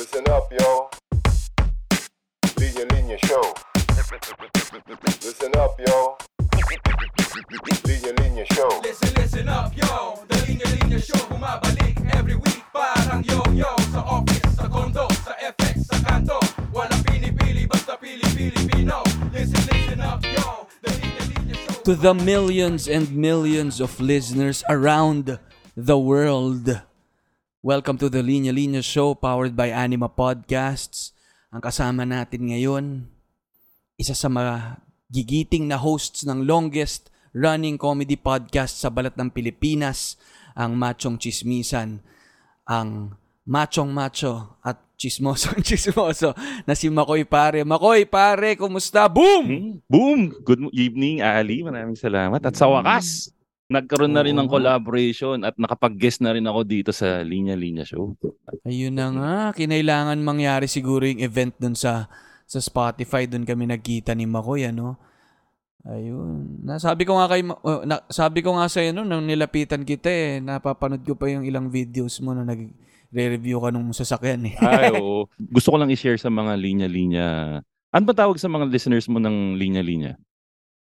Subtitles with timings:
[0.00, 0.88] Listen up, yo.
[2.56, 3.52] Linya Linya Show.
[5.20, 6.16] Listen up, yo.
[7.84, 8.80] Linya Linya Show.
[8.80, 14.56] Listen, listen up, yo The Linya Linya Show Bumabalik every week Parang yo-yo Sa office,
[14.56, 16.40] sa condo, sa FX, sa kanto
[16.72, 19.04] Walang pinipili, basta pili-Pilipino
[19.36, 24.64] Listen, listen up, yo The Linya Linya Show to the millions and millions of listeners
[24.64, 25.36] around
[25.76, 26.88] the world.
[27.60, 31.12] Welcome to the Linya Linya Show powered by Anima Podcasts.
[31.52, 33.04] Ang kasama natin ngayon,
[34.00, 34.80] isa sa mga
[35.12, 40.16] gigiting na hosts ng longest running comedy podcast sa balat ng Pilipinas,
[40.56, 42.00] ang Machong Chismisan,
[42.64, 43.12] ang
[43.44, 46.32] Machong Macho at Chismosong Chismoso
[46.64, 47.60] na si Makoy Pare.
[47.60, 49.04] Makoy Pare, kumusta?
[49.04, 49.44] Boom!
[49.44, 50.20] Hmm, Boom!
[50.48, 51.60] Good evening, Ali.
[51.60, 52.40] Maraming salamat.
[52.40, 53.28] At sa wakas,
[53.70, 58.18] nagkaroon na rin ng collaboration at nakapag-guest na rin ako dito sa Linya Linya Show.
[58.66, 62.10] Ayun na nga, kinailangan mangyari siguro yung event dun sa
[62.50, 64.98] sa Spotify, dun kami nagkita ni Makoy, ano.
[65.86, 66.60] Ayun.
[66.66, 70.36] Nasabi ko nga kay oh, na, sabi ko nga sa no nung nilapitan kita eh,
[70.42, 74.54] napapanood ko pa yung ilang videos mo na nag-review ka nung sasakyan eh.
[74.60, 75.24] Ay, oo.
[75.38, 77.28] Gusto ko lang i-share sa mga Linya Linya.
[77.94, 80.20] Ano ba tawag sa mga listeners mo ng Linya Linya?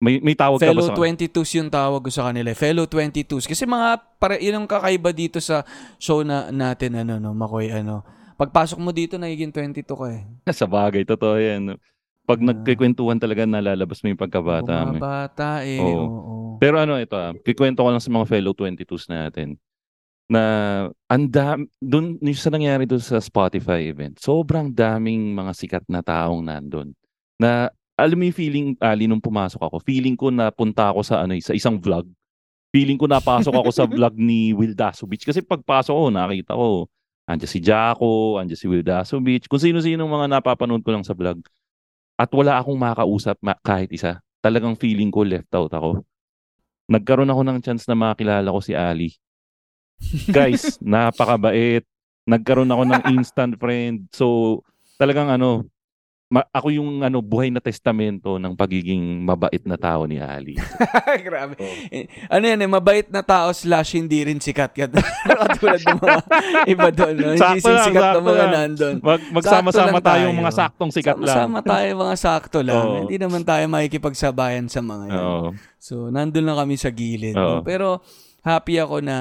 [0.02, 2.50] May, may tawag ka ba Fellow sa 22s yung tawag ko sa kanila.
[2.50, 2.58] eh.
[2.58, 3.46] Fellow 22s.
[3.46, 5.62] Kasi mga, para, yun ang kakaiba dito sa
[5.96, 8.02] show na natin, ano, no, Makoy, ano.
[8.34, 10.26] Pagpasok mo dito, nagiging 22 ka eh.
[10.50, 11.06] sa bagay?
[11.06, 11.78] Totoo yan.
[12.22, 12.46] Pag Ah.
[12.50, 14.98] nagkikwentuhan talaga, nalalabas mo yung pagkabata mo.
[14.98, 15.78] Bumabata eh.
[15.78, 16.02] Oo.
[16.02, 16.34] Oo.
[16.58, 19.58] Pero ano ito ah, kikwento ko lang sa mga fellow 22s natin
[20.30, 20.42] na
[21.10, 24.14] ang dam doon yung sa nangyari doon sa Spotify event.
[24.22, 26.94] Sobrang daming mga sikat na taong nandun.
[27.36, 27.66] Na
[27.98, 31.36] alam mo yung feeling Ali nung pumasok ako, feeling ko na punta ako sa ano
[31.36, 32.08] eh, sa isang vlog.
[32.72, 36.88] Feeling ko napasok ako sa vlog ni Will Dasovich kasi pagpasok ko nakita ko
[37.28, 41.38] andiyan si Jaco, andiyan si Will Dasovich, kung sino-sino mga napapanood ko lang sa vlog.
[42.16, 44.20] At wala akong makausap ma- kahit isa.
[44.42, 46.02] Talagang feeling ko left out ako
[46.92, 49.16] nagkaroon ako ng chance na makilala ko si Ali.
[50.28, 51.86] Guys, napakabait.
[52.28, 54.06] Nagkaroon ako ng instant friend.
[54.12, 54.60] So,
[55.00, 55.66] talagang ano,
[56.32, 60.56] ma- ako yung ano buhay na testamento ng pagiging mabait na tao ni Ali.
[61.28, 61.60] Grabe.
[61.60, 61.74] Oo.
[61.92, 64.72] Eh, Ano yan eh, mabait na tao slash hindi rin sikat.
[65.28, 66.20] Katulad ng mga
[66.64, 67.14] iba doon.
[67.14, 67.28] No?
[67.36, 68.52] Hindi lang, sikat na mga lang.
[68.56, 68.94] nandun.
[69.04, 70.32] Mag, magsama-sama tayo.
[70.32, 71.36] mga saktong sikat lang.
[71.36, 72.80] Sama tayo mga sakto lang.
[72.80, 72.96] Oo.
[73.04, 75.20] Hindi naman tayo makikipagsabayan sa mga yan.
[75.20, 75.48] Oo.
[75.76, 77.36] So, nandun lang kami sa gilid.
[77.36, 77.60] no?
[77.60, 77.62] Oo.
[77.62, 78.00] Pero,
[78.40, 79.16] happy ako na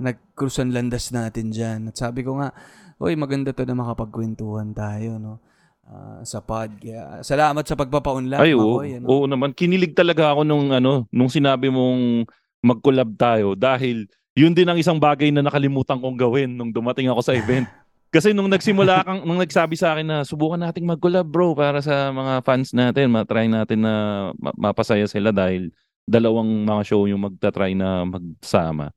[0.00, 1.92] nag-cruise ang landas natin dyan.
[1.92, 2.56] At sabi ko nga,
[2.96, 5.36] Uy, maganda to na makapagkwentuhan tayo, no?
[5.86, 6.74] Ah, sa pod.
[6.82, 8.82] Kaya, salamat sa pagpapaunlad, Ay, oo.
[8.82, 9.06] Makoy, ano?
[9.06, 9.54] Oo naman.
[9.54, 12.26] Kinilig talaga ako nung ano, nung sinabi mong
[12.58, 17.22] mag-collab tayo dahil yun din ang isang bagay na nakalimutan kong gawin nung dumating ako
[17.22, 17.70] sa event.
[18.14, 22.10] Kasi nung nagsimula kang, nung nagsabi sa akin na subukan nating mag-collab bro para sa
[22.10, 23.94] mga fans natin, matry natin na
[24.40, 25.70] ma- mapasaya sila dahil
[26.06, 28.90] dalawang mga show yung magta-try na magsama.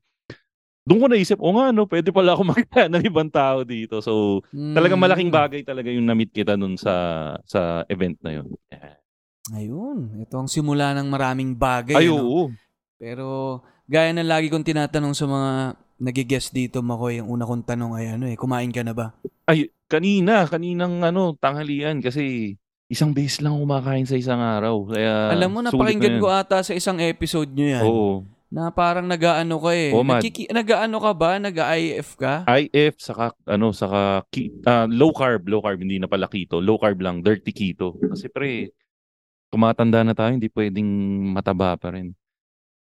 [0.88, 4.00] Doon ko naisip, o nga no, pwede pala ako makita ng ibang tao dito.
[4.00, 5.06] So, talagang Mm.
[5.06, 6.92] malaking bagay talaga yung na-meet kita nun sa
[7.44, 8.46] sa event na yun.
[9.50, 11.96] Ayun, ito ang simula ng maraming bagay.
[11.96, 12.22] Ay, ano?
[12.22, 12.42] oo.
[13.00, 13.26] Pero
[13.88, 15.50] gaya ng lagi kong tinatanong sa mga
[16.00, 19.12] nagigest dito, Makoy, yung una kong tanong ay ano eh, kumain ka na ba?
[19.44, 22.54] Ay, kanina, kaninang ano, tanghalian kasi
[22.86, 24.86] isang beses lang kumakain sa isang araw.
[24.88, 27.84] Kaya Alam mo, napakinggan na ko ata sa isang episode nyo yan.
[27.84, 28.12] Oo.
[28.50, 29.94] Na parang nag-aano ka eh.
[29.94, 30.18] Mad.
[30.18, 31.38] Nagkiki- nag-aano ka ba?
[31.38, 32.42] Nag-IF ka?
[32.50, 36.74] IF saka ano saka ki- ah, low carb, low carb hindi na pala keto, low
[36.74, 37.94] carb lang, dirty keto.
[37.94, 38.74] Kasi pre,
[39.54, 40.90] tumatanda na tayo, hindi pwedeng
[41.30, 42.10] mataba pa rin.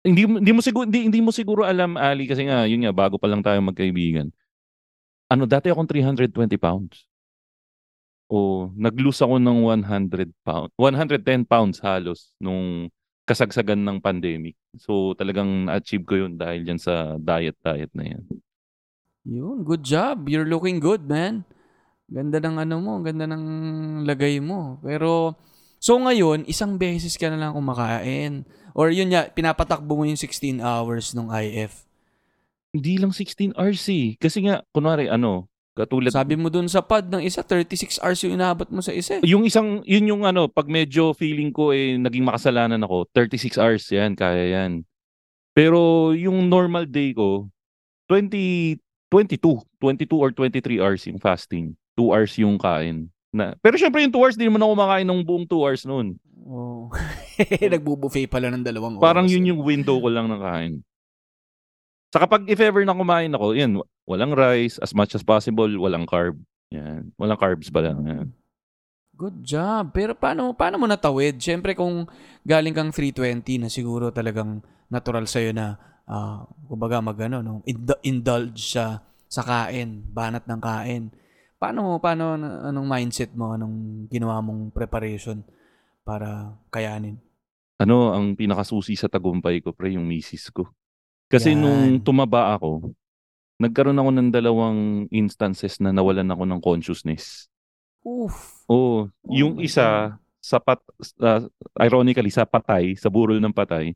[0.02, 3.22] Hindi hindi mo siguro hindi, hindi mo siguro alam Ali kasi nga yun nga bago
[3.22, 4.34] pa lang tayo magkaibigan.
[5.30, 7.06] Ano dati akong 320 pounds.
[8.26, 12.90] O nag-lose ako ng 100 pounds, 110 pounds halos nung
[13.22, 14.58] kasagsagan ng pandemic.
[14.78, 18.22] So talagang na-achieve ko yun dahil dyan sa diet-diet na yan.
[19.22, 20.26] Yun, good job.
[20.26, 21.46] You're looking good, man.
[22.10, 23.44] Ganda ng ano mo, ganda ng
[24.02, 24.82] lagay mo.
[24.82, 25.38] Pero,
[25.78, 28.42] so ngayon, isang beses ka na lang kumakain.
[28.74, 31.86] Or yun nga, pinapatakbo mo yung 16 hours nung IF.
[32.75, 34.18] Hindi lang 16 hours eh.
[34.18, 36.12] Kasi nga, kunwari, ano, katulad...
[36.12, 39.19] Sabi mo dun sa pad ng isa, 36 hours yung inabot mo sa isa.
[39.19, 39.22] eh.
[39.24, 43.84] yung isang, yun yung ano, pag medyo feeling ko eh, naging makasalanan ako, 36 hours
[43.88, 44.84] yan, kaya yan.
[45.52, 47.48] Pero yung normal day ko,
[48.08, 48.80] 20,
[49.12, 49.40] 22,
[49.80, 51.76] 22 or 23 hours yung fasting.
[51.96, 53.12] 2 hours yung kain.
[53.32, 56.16] Na, pero syempre yung 2 hours, di naman ako kumakain ng buong 2 hours noon.
[56.42, 56.88] Oh.
[57.72, 59.04] Nagbubuffet pala ng dalawang oras.
[59.04, 59.48] Parang yun eh.
[59.52, 60.75] yung window ko lang ng kain.
[62.12, 63.80] Sa kapag if ever na kumain ako, yan,
[64.12, 66.37] walang rice, as much as possible, walang carb.
[66.69, 67.12] Yan.
[67.17, 67.99] Walang carbs ba lang.
[68.05, 68.29] Yan.
[69.12, 69.93] Good job.
[69.93, 71.37] Pero paano paano mo natawid?
[71.41, 72.09] Siyempre kung
[72.44, 75.76] galing kang 320 na siguro talagang natural sa'yo na
[76.09, 81.09] ah, kumbaga mag ano, no, ind- indulge sa sa kain, banat ng kain.
[81.56, 85.41] Paano paano anong mindset mo, anong ginawa mong preparation
[86.05, 87.17] para kayanin?
[87.81, 90.69] Ano ang pinakasusi sa tagumpay ko, pre, yung misis ko.
[91.32, 91.61] Kasi Yan.
[91.64, 92.93] nung tumaba ako,
[93.62, 94.81] nagkaroon ako ng dalawang
[95.14, 97.47] instances na nawalan ako ng consciousness.
[98.03, 98.67] Oof.
[98.67, 100.82] Oo, Oh yung isa sa pat,
[101.23, 101.47] ah,
[101.79, 103.94] ironically sa patay, sa burol ng patay,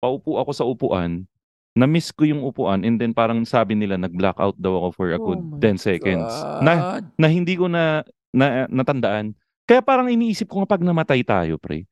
[0.00, 1.28] paupo ako sa upuan,
[1.72, 5.24] na-miss ko yung upuan and then parang sabi nila nag-blackout daw ako for a Oh
[5.24, 6.32] good my 10 seconds.
[6.64, 7.04] Na God.
[7.16, 9.36] na hindi ko na, na natandaan.
[9.64, 11.88] Kaya parang iniisip ko nga pag namatay tayo, pre.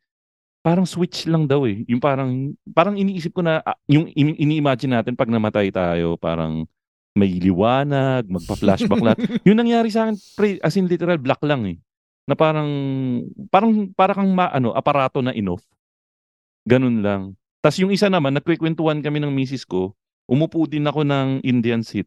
[0.60, 1.88] Parang switch lang daw eh.
[1.88, 6.68] Yung parang parang iniisip ko na ah, yung ini- ini-imagine natin pag namatay tayo, parang
[7.16, 9.18] may liwanag, magpa-flashback lahat.
[9.48, 11.76] yung nangyari sa akin, pre, as in literal black lang eh.
[12.28, 12.70] Na parang
[13.50, 15.66] parang para kang ma, ano, aparato na inoff.
[16.64, 17.34] Ganun lang.
[17.58, 19.92] Tapos yung isa naman, nagkwekwentuhan kami ng misis ko,
[20.30, 22.06] umupo din ako ng Indian seat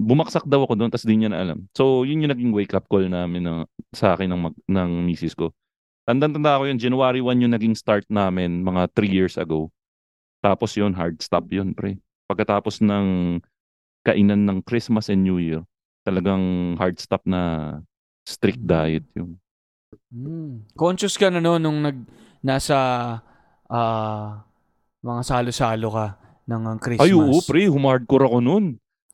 [0.00, 1.68] bumaksak daw ako doon tapos di niya na alam.
[1.76, 3.58] So, yun yung naging wake up call namin ng,
[3.92, 5.52] sa akin ng, mag- ng misis ko.
[6.08, 9.68] Tandang-tanda ko yun, January 1 yung naging start namin mga 3 years ago.
[10.40, 12.00] Tapos yun, hard stop yun, pre.
[12.24, 13.38] Pagkatapos ng
[14.06, 15.64] kainan ng Christmas and New Year,
[16.04, 17.76] talagang hard stop na
[18.24, 19.36] strict diet yun.
[20.10, 20.66] Hmm.
[20.78, 21.98] Conscious ka na no nung nag
[22.40, 22.76] nasa
[23.66, 24.42] ah,
[25.00, 26.06] mga salo-salo ka
[26.46, 27.06] ng ah, Christmas.
[27.06, 28.64] Ay, oo, pre, humardcore ako nun.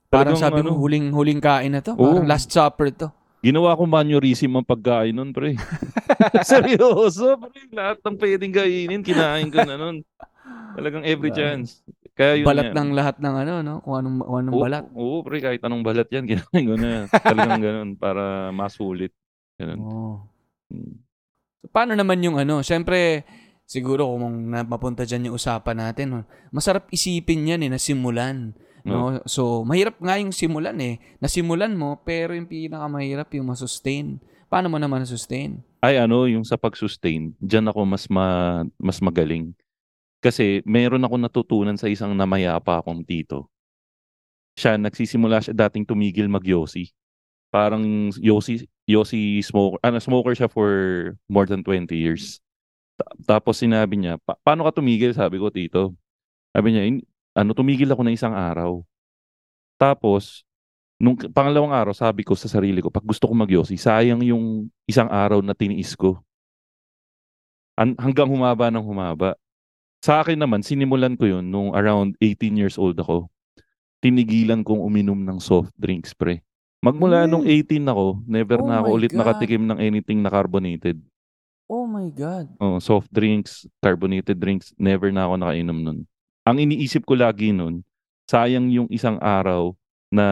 [0.06, 1.92] Parang sabi mo, ano, huling huling kain na to.
[1.98, 2.22] Oo.
[2.22, 3.08] Parang last supper to.
[3.44, 5.54] Ginawa ko mannerism ang pagkain nun, pre.
[6.48, 7.60] Seryoso, pre.
[7.70, 10.02] Lahat ng pwedeng kainin, kinain ko na nun.
[10.74, 11.82] Talagang every chance.
[12.16, 12.76] Kaya yun balat yan.
[12.80, 13.74] ng lahat ng ano, no?
[13.84, 14.84] Kung anong, kung anong Oo, balat.
[14.96, 17.04] Oo, pre, kahit anong balat yan, kinain ko na yan.
[17.12, 19.12] Talagang ganun, para masulit.
[19.60, 19.78] Ganun.
[19.84, 20.12] Oo.
[20.72, 20.96] Mm.
[21.60, 22.64] So, paano naman yung ano?
[22.64, 23.28] Siyempre,
[23.68, 26.20] siguro kung mapunta dyan yung usapan natin, no?
[26.56, 28.56] masarap isipin yan eh, na simulan.
[28.86, 29.18] No?
[29.26, 31.02] So, mahirap nga yung simulan eh.
[31.18, 34.22] Nasimulan mo, pero yung pinakamahirap yung masustain.
[34.46, 35.58] Paano mo naman nasustain?
[35.82, 39.52] Ay, ano, yung sa pag-sustain, dyan ako mas, ma, mas magaling.
[40.20, 43.48] Kasi meron ako natutunan sa isang namayapa akong tito.
[44.56, 46.88] Siya, nagsisimula siya dating tumigil mag-yosi.
[47.52, 50.70] Parang yosi, yosi smoker, ano, smoker siya for
[51.28, 52.40] more than 20 years.
[52.96, 55.12] Ta- tapos sinabi niya, "Pa- paano ka tumigil?
[55.12, 55.92] Sabi ko, tito.
[56.56, 57.04] Sabi niya, "In-
[57.36, 58.80] ano, tumigil ako ng isang araw.
[59.76, 60.40] Tapos,
[60.96, 65.12] nung pangalawang araw, sabi ko sa sarili ko, pag gusto ko magyosi, sayang yung isang
[65.12, 66.16] araw na tiniis ko.
[67.76, 69.36] An- hanggang humaba ng humaba.
[70.04, 73.26] Sa akin naman, sinimulan ko yun nung around 18 years old ako.
[74.00, 76.44] Tinigilan kong uminom ng soft drinks, pre.
[76.84, 77.30] Magmula Mm.
[77.32, 79.18] nung 18 ako, never Oh na ako ulit God.
[79.24, 81.00] nakatikim ng anything na carbonated.
[81.66, 82.46] Oh my God.
[82.62, 85.98] Oh, soft drinks, carbonated drinks, never na ako nakainom nun.
[86.46, 87.82] Ang iniisip ko lagi nun,
[88.30, 89.74] sayang yung isang araw
[90.06, 90.26] na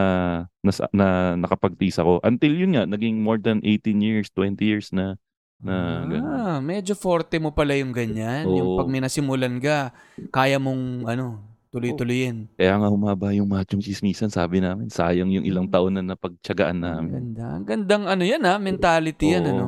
[0.63, 2.23] na, na nakapagtis ako.
[2.23, 5.19] Until yun nga, naging more than 18 years, 20 years na.
[5.65, 6.29] Na ganun.
[6.29, 8.45] ah, medyo forte mo pala yung ganyan.
[8.45, 8.77] Yung Oo.
[8.77, 9.89] pag may nasimulan ka,
[10.29, 12.47] kaya mong ano, tuloy-tuloyin.
[12.53, 16.85] Kaya nga humaba yung machong chismisan, sabi namin, sayang yung ilang taon na napagtsagaan Ang
[16.85, 17.11] namin.
[17.33, 17.45] ganda.
[17.51, 19.51] Ang gandang ano yan ha, mentality yan Oo.
[19.51, 19.65] ano.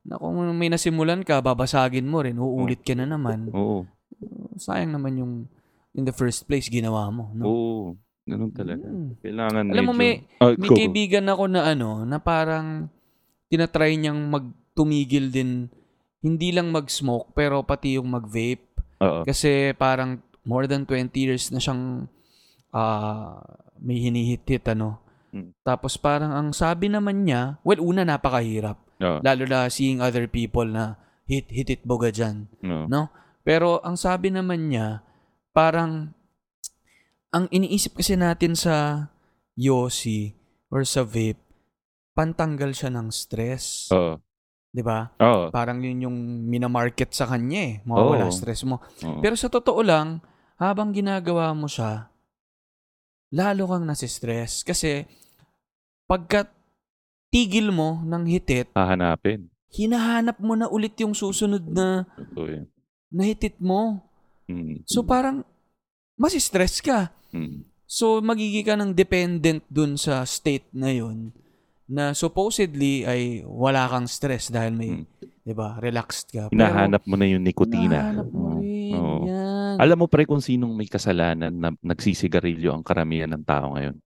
[0.00, 3.48] Na kung may nasimulan ka, babasagin mo rin, uulit ka na naman.
[3.50, 3.88] Oo.
[4.56, 5.32] Sayang naman yung
[5.90, 7.32] in the first place ginawa mo.
[7.32, 7.42] No?
[7.44, 7.82] Oo.
[8.22, 8.84] Ganun talaga.
[8.84, 9.10] Mm.
[9.18, 9.98] Kailangan Alam mo, medyo...
[9.98, 12.86] may- Ah, May go, kaibigan ako na ano, na parang
[13.48, 14.30] tinatry niyang
[14.80, 15.68] magtumigil din,
[16.24, 18.64] hindi lang mag-smoke, pero pati yung mag-vape.
[19.04, 19.24] Oo.
[19.24, 22.08] Kasi parang more than 20 years na siyang
[22.72, 23.40] ah,
[23.80, 25.00] may hinihit-hit, ano.
[25.36, 25.52] Mm.
[25.62, 28.76] Tapos parang ang sabi naman niya, well, una napakahirap.
[29.00, 29.18] Oo.
[29.20, 30.96] Lalo na seeing other people na
[31.28, 32.48] hit, hit it boga dyan.
[32.64, 32.88] Oo.
[32.88, 33.08] No?
[33.44, 35.00] Pero ang sabi naman niya,
[35.52, 36.12] parang
[37.30, 39.06] ang iniisip kasi natin sa
[39.54, 40.34] Yossi
[40.68, 41.40] or sa vape,
[42.12, 43.88] pantanggal siya ng stress.
[43.94, 44.20] Oo.
[44.70, 45.10] 'Di ba?
[45.18, 45.50] Oo.
[45.50, 47.74] Parang yun yung minamarket sa kanya eh.
[47.82, 48.34] Mawawala Oo.
[48.34, 48.78] stress mo.
[49.02, 49.18] Oo.
[49.18, 50.22] Pero sa totoo lang,
[50.56, 52.06] habang ginagawa mo siya,
[53.34, 54.62] lalo kang nasistress.
[54.62, 55.06] Kasi
[56.06, 56.46] pagka
[57.30, 59.50] tigil mo ng hitit, Hahanapin.
[59.70, 62.66] hinahanap mo na ulit yung susunod na Totoo yan.
[63.10, 64.02] na hitit mo.
[64.50, 64.82] Mm.
[64.86, 65.46] So parang
[66.14, 67.10] masistress ka.
[67.30, 67.66] Mm.
[67.90, 71.34] So magiging ka ng dependent dun sa state na yun
[71.90, 75.06] na supposedly ay wala kang stress dahil may, Mm.
[75.42, 76.46] 'di ba, relaxed ka.
[76.48, 78.14] Hinahanap mo na yung nikotina.
[78.14, 78.54] Hinahanap mo Oo.
[78.56, 78.94] rin.
[78.94, 79.18] Oo.
[79.26, 79.74] Yan.
[79.76, 83.98] Alam mo pre kung sinong may kasalanan na nagsisigarilyo ang karamihan ng tao ngayon?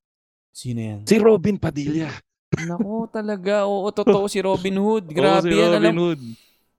[0.48, 1.00] Sino yan?
[1.04, 2.08] Si Robin Padilla.
[2.54, 3.66] Nako talaga.
[3.66, 5.04] Oo, totoo si Robin Hood.
[5.10, 5.68] Oo, Grabe si yan.
[5.68, 6.20] Robin Alam, Hood.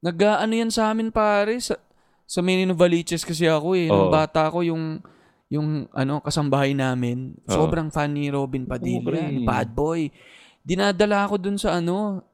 [0.01, 1.59] nag-ano yan sa amin pare.
[1.59, 1.75] Sa,
[2.25, 3.85] sa Menino Valiches kasi ako eh.
[3.85, 4.13] Nung Oo.
[4.13, 5.03] bata ko yung
[5.45, 7.37] yung ano kasambahay namin.
[7.45, 7.53] Oo.
[7.53, 9.03] Sobrang fan ni Robin Padilla.
[9.03, 9.19] pre.
[9.27, 10.09] ni Bad Boy.
[10.65, 12.25] Dinadala ako dun sa ano.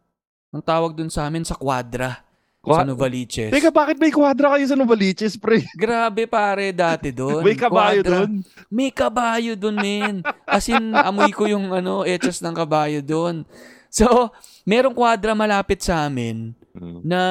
[0.50, 2.24] Ang tawag dun sa amin sa Quadra.
[2.62, 3.50] sa Kwa- Novaliches.
[3.50, 5.66] Teka, bakit may kwadra kayo sa Novaliches, pre?
[5.74, 7.42] Grabe pare dati doon.
[7.48, 8.32] May kabayo doon?
[8.70, 10.16] May kabayo doon, men.
[10.46, 13.50] As in, amoy ko yung ano, etchas ng kabayo doon.
[13.90, 14.30] So,
[14.64, 17.22] merong kwadra malapit sa amin Mm, na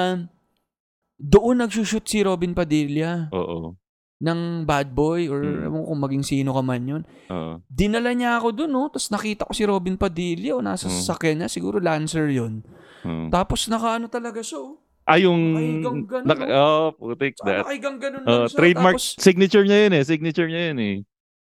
[1.17, 3.73] doon nagsushoot si Robin Padilla Oo.
[4.21, 5.73] Ng bad boy or Mm.
[5.83, 7.03] kung maging sino ka man yun.
[7.27, 7.65] Oo.
[7.67, 8.85] Dinala niya ako doon, no?
[8.87, 10.95] Tapos nakita ko si Robin Padilla, o nasa Mm.
[10.95, 12.61] sasakyan niya, siguro Lancer yun.
[13.01, 13.33] Mm.
[13.33, 14.77] Tapos nakaano talaga siya, oh.
[15.03, 15.57] Ah, yung...
[15.57, 16.55] Nakaigang ganun, Naka, no?
[16.55, 17.65] oh, putik that.
[17.65, 18.59] nakaigang ganun Oh, lang siya.
[18.61, 20.03] trademark Tapos, signature niya yun eh.
[20.05, 20.97] Signature niya yun eh.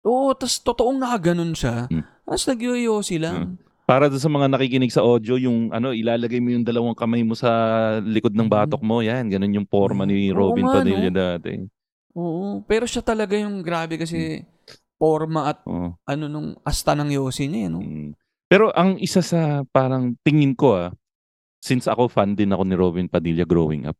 [0.02, 1.86] oo, tapos totoong nakaganon siya.
[1.86, 2.02] Mm.
[2.24, 3.58] Tapos nagyoyosi lang.
[3.82, 7.34] Para doon sa mga nakikinig sa audio, yung ano, ilalagay mo yung dalawang kamay mo
[7.34, 7.50] sa
[8.00, 8.54] likod ng Mhm.
[8.54, 9.02] batok mo.
[9.02, 11.12] Yan, ganun yung forma ni Robin Padilla no?
[11.12, 11.52] dati.
[12.16, 12.60] Oo.
[12.68, 14.44] Pero siya talaga yung grabe kasi
[14.96, 15.96] forma at Oo.
[16.06, 17.80] ano nung asta ng yosi niya, eh, no?
[17.82, 18.10] Mm.
[18.46, 20.92] Pero ang isa sa parang tingin ko ah,
[21.58, 23.96] since ako fan din ako ni Robin Padilla growing up,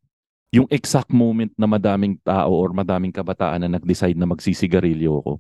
[0.53, 5.33] yung exact moment na madaming tao or madaming kabataan na nag-decide na magsisigarilyo ako,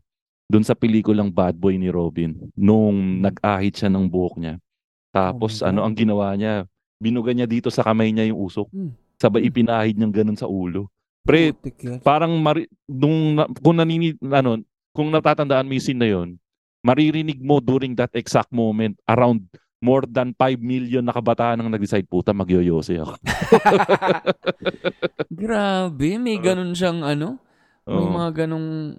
[0.49, 4.55] doon sa pelikulang Bad Boy ni Robin, nung nag-ahit siya ng buhok niya.
[5.13, 6.65] Tapos Oh my ano ang ginawa niya?
[7.01, 8.69] Binuga niya dito sa kamay niya yung usok.
[8.73, 8.93] Hmm.
[9.17, 9.49] Sabay Hmm.
[9.49, 10.92] ipinahid niyang ganun sa ulo.
[11.23, 11.99] Pre, Putik yan.
[12.03, 14.59] parang mari, nung kung nanini ano,
[14.91, 16.35] kung natatandaan mo yung scene na yun,
[16.83, 19.47] maririnig mo during that exact moment around
[19.83, 23.19] more than 5 million na kabataan ang nag-decide, puta, magyoyose ako.
[25.43, 27.43] Grabe, may ganun siyang ano,
[27.83, 28.15] may Oo.
[28.15, 28.95] mga ganung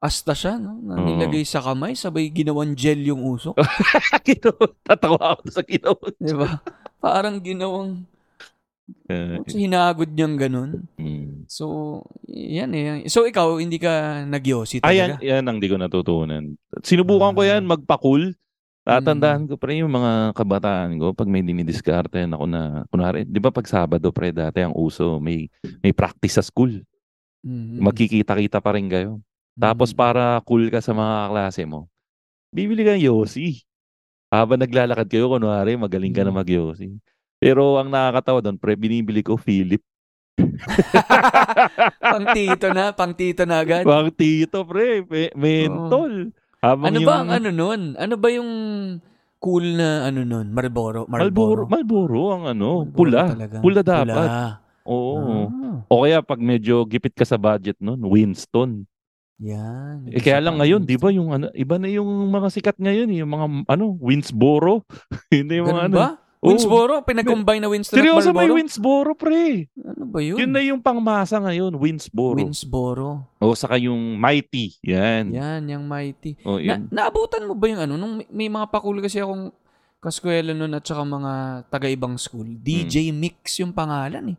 [0.00, 0.80] asta siya, no?
[0.80, 1.04] Na Oo.
[1.04, 3.52] nilagay sa kamay, sabay ginawang gel yung usok.
[4.88, 6.06] Tatawa ako sa ginawa.
[6.16, 6.56] Di ba?
[7.04, 8.08] Parang ginawang,
[9.08, 10.70] Eh, so, hinagod niyang ganun.
[10.96, 11.44] mm.
[11.48, 11.64] So,
[12.28, 13.04] yan eh.
[13.08, 15.24] So, ikaw, hindi ka nagyosi Ayan, talaga?
[15.24, 16.56] yan ang di ko natutunan.
[16.80, 17.76] Sinubukan ko yan, Ah.
[17.76, 18.32] magpa-cool.
[18.84, 23.52] Tatandaan ko pre yung mga kabataan ko pag may dinidiskarte ako na kunwari, 'di ba
[23.52, 25.52] pag Sabado pre dati ang uso, may
[25.84, 26.72] may practice sa school.
[27.44, 27.84] Mhm.
[27.84, 29.20] Magkikita-kita pa rin kayo.
[29.52, 29.98] Tapos Mhm.
[30.00, 31.92] para cool ka sa mga klase mo,
[32.48, 33.60] bibili ka ng Yossi.
[34.32, 36.40] Habang naglalakad kayo, kunwari, magaling ka na Mm.
[37.38, 39.82] Pero ang nakakatawa doon, pre, binibili ko Philip.
[42.02, 43.82] pang tito na, pang tito na agad.
[43.82, 45.02] Pang tito, pre.
[45.04, 46.30] Me- mentol.
[46.58, 47.80] Habang ano yung, ba ang ano nun?
[47.94, 48.50] Ano ba yung
[49.38, 50.50] cool na ano nun?
[50.50, 51.06] Marlboro?
[51.06, 53.22] Malboro, Malboro ang ano, Marlboro pula.
[53.30, 53.56] talaga.
[53.62, 54.28] Pula dapat.
[54.28, 54.66] Pula.
[54.82, 55.46] Oo.
[55.46, 58.82] Ah, O kaya pag medyo gipit ka sa budget nun, Winston.
[59.38, 60.10] yan.
[60.10, 63.22] Eh kaya lang ngayon, 'di ba yung ano, iba na yung mga sikat ngayon, eh,
[63.22, 64.82] yung mga ano, Winsboro.
[65.30, 65.98] Hindi yung mga Ganun ano.
[66.02, 66.08] ba?
[66.38, 67.02] Winsboro?
[67.02, 68.58] Pinag-combine na Winston Seryoso at may Marlboro?
[68.62, 69.66] Winsboro, pre.
[69.74, 70.38] Ano ba yun?
[70.38, 72.38] Yun na yung pangmasa ngayon, Winsboro.
[72.38, 73.26] Winsboro.
[73.42, 74.78] O saka yung Mighty.
[74.86, 75.34] Yan.
[75.34, 76.38] Yan, yung mighty.
[76.46, 76.86] O, Na, yun.
[76.94, 77.94] naabutan mo ba yung ano?
[77.98, 79.50] Nung may, may mga pakul kasi akong
[79.98, 81.32] kaskwela nun at saka mga
[81.74, 82.46] taga-ibang school.
[82.46, 83.18] DJ Hmm.
[83.18, 84.38] Mix yung pangalan eh.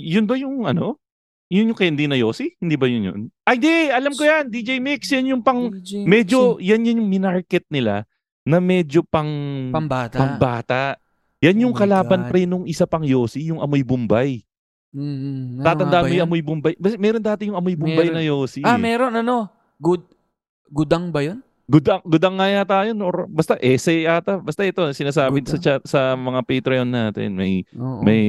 [0.00, 0.96] Yun ba yung ano?
[1.52, 2.56] Yun yung Candy na Yossi?
[2.56, 3.20] Hindi ba yun yun?
[3.44, 3.92] Ay, di!
[3.92, 4.48] Alam ko yan!
[4.48, 5.68] DJ Mix, yan yung pang...
[5.68, 6.72] DJ Mix Medyo, eh.
[6.72, 8.08] yan yung minarket nila
[8.42, 9.28] na medyo pang...
[9.70, 10.16] Pambata.
[10.18, 10.96] Pambata.
[11.44, 12.28] Yan Oh yung my kalaban God.
[12.32, 14.40] pre nung isa pang Yossi, yung Amoy Bombay.
[14.94, 16.24] Mm, ano ba mo yung?
[16.24, 16.74] Amoy Bombay.
[16.96, 18.16] Meron dati yung Amoy Bombay Meron.
[18.16, 18.62] na Yossi.
[18.62, 18.80] Ah, eh.
[18.80, 19.50] meron ano?
[19.76, 20.06] Good
[20.64, 21.44] Gudang ba yun?
[21.64, 22.98] Gudang, gudang nga yata yun.
[23.00, 24.36] Or, basta essay yata.
[24.36, 25.62] Basta ito, sinasabi sa Gudang.
[25.62, 27.36] chat, sa mga Patreon natin.
[27.36, 28.00] May Oo.
[28.00, 28.22] may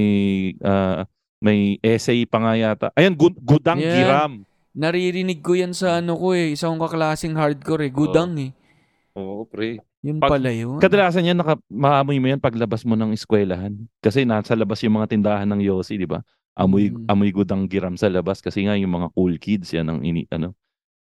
[0.61, 1.03] ah,
[1.39, 2.87] may essay pa nga yata.
[2.93, 3.91] Ayan, gu- gudang Yan.
[3.91, 4.33] giram.
[4.71, 6.53] Naririnig ko yan sa ano ko eh.
[6.53, 7.91] Isa kong kaklaseng hardcore eh.
[7.91, 8.51] Gudang eh.
[9.15, 9.79] Oo, pre.
[10.05, 10.77] Yun Pag- pala yun.
[10.77, 13.73] Kadalasan yan, naka, maamoy mo yan paglabas mo ng eskwelahan.
[13.97, 16.21] Kasi nasa labas yung mga tindahan ng Yossi, di ba?
[16.53, 17.09] Amoy, Mm.
[17.09, 20.53] amoy gudang giram sa labas kasi nga yung mga cool kids yan ang ini, ano,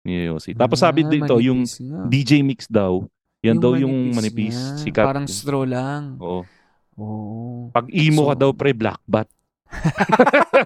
[0.02, 0.54] ni Yossi.
[0.54, 2.00] Tapos sabi Ah, dito, yung manipis nga.
[2.08, 3.04] DJ Mix daw,
[3.42, 4.54] yan daw yung manipis.
[4.54, 4.78] nga.
[4.80, 5.04] Sikat.
[5.04, 6.16] Parang straw lang.
[6.18, 6.46] Oo.
[6.96, 7.68] Oo.
[7.70, 9.26] Pag emo ka So- daw, pre, black bat.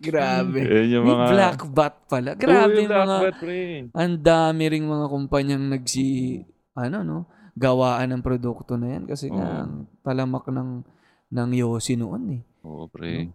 [0.00, 0.60] Grabe.
[0.88, 1.26] Yung May mga...
[1.28, 2.30] black bat pala.
[2.34, 3.16] Grabe yung black mga...
[3.20, 3.60] bat, pre.
[3.92, 6.40] Ang dami ring mga kumpanyang nagsi...
[6.72, 7.18] Ano no?
[7.52, 9.04] Gawaan ng produkto na yan.
[9.04, 9.60] Kasi nga, Oo.
[9.68, 10.82] ang talamak ng,
[11.32, 12.42] ng Yossi noon eh.
[12.64, 13.28] Oo, pre.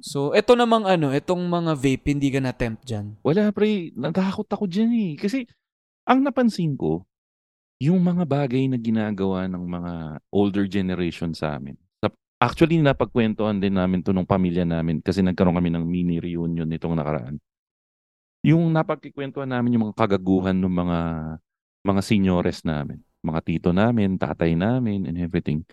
[0.00, 3.18] So, eto namang ano, etong mga vape, hindi ka na-tempt dyan.
[3.26, 3.90] Wala, pre.
[3.92, 5.12] Natakot ako dyan eh.
[5.18, 5.44] Kasi,
[6.06, 7.04] ang napansin ko,
[7.82, 9.92] yung mga bagay na ginagawa ng mga
[10.30, 11.74] older generation sa amin.
[11.98, 16.68] Sa- Actually, napagkwentuhan din namin to nung pamilya namin kasi nagkaroon kami ng mini reunion
[16.70, 17.36] nitong nakaraan.
[18.44, 20.98] Yung napagkikwentuhan namin yung mga kagaguhan ng mga
[21.84, 23.00] mga seniores namin.
[23.24, 25.64] Mga tito namin, tatay namin, and everything.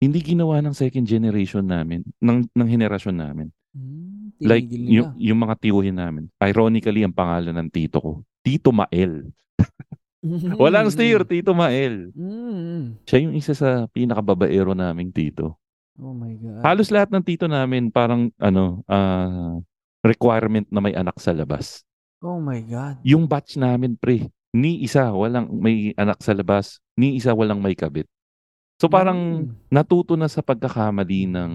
[0.00, 3.48] Hindi ginawa ng second generation namin, ng, ng henerasyon namin.
[3.76, 6.26] Hmm, Like, yung, yung mga tiyuhin namin.
[6.42, 8.12] Ironically, ang pangalan ng tito ko,
[8.44, 9.32] Tito Mael.
[10.60, 12.12] Walang steer, Tito Mael.
[12.12, 13.00] Mm.
[13.04, 15.56] Siya yung isa sa pinakababaero naming tito.
[15.96, 16.60] Oh my God.
[16.66, 19.62] Halos lahat ng tito namin parang ano, ah,
[20.02, 21.86] requirement na may anak sa labas.
[22.20, 23.00] Oh my God.
[23.06, 27.74] Yung batch namin pre, ni isa walang may anak sa labas, ni isa walang may
[27.74, 28.06] kabit.
[28.76, 29.70] So parang Mm.
[29.70, 31.52] natuto na sa pagkakamali ng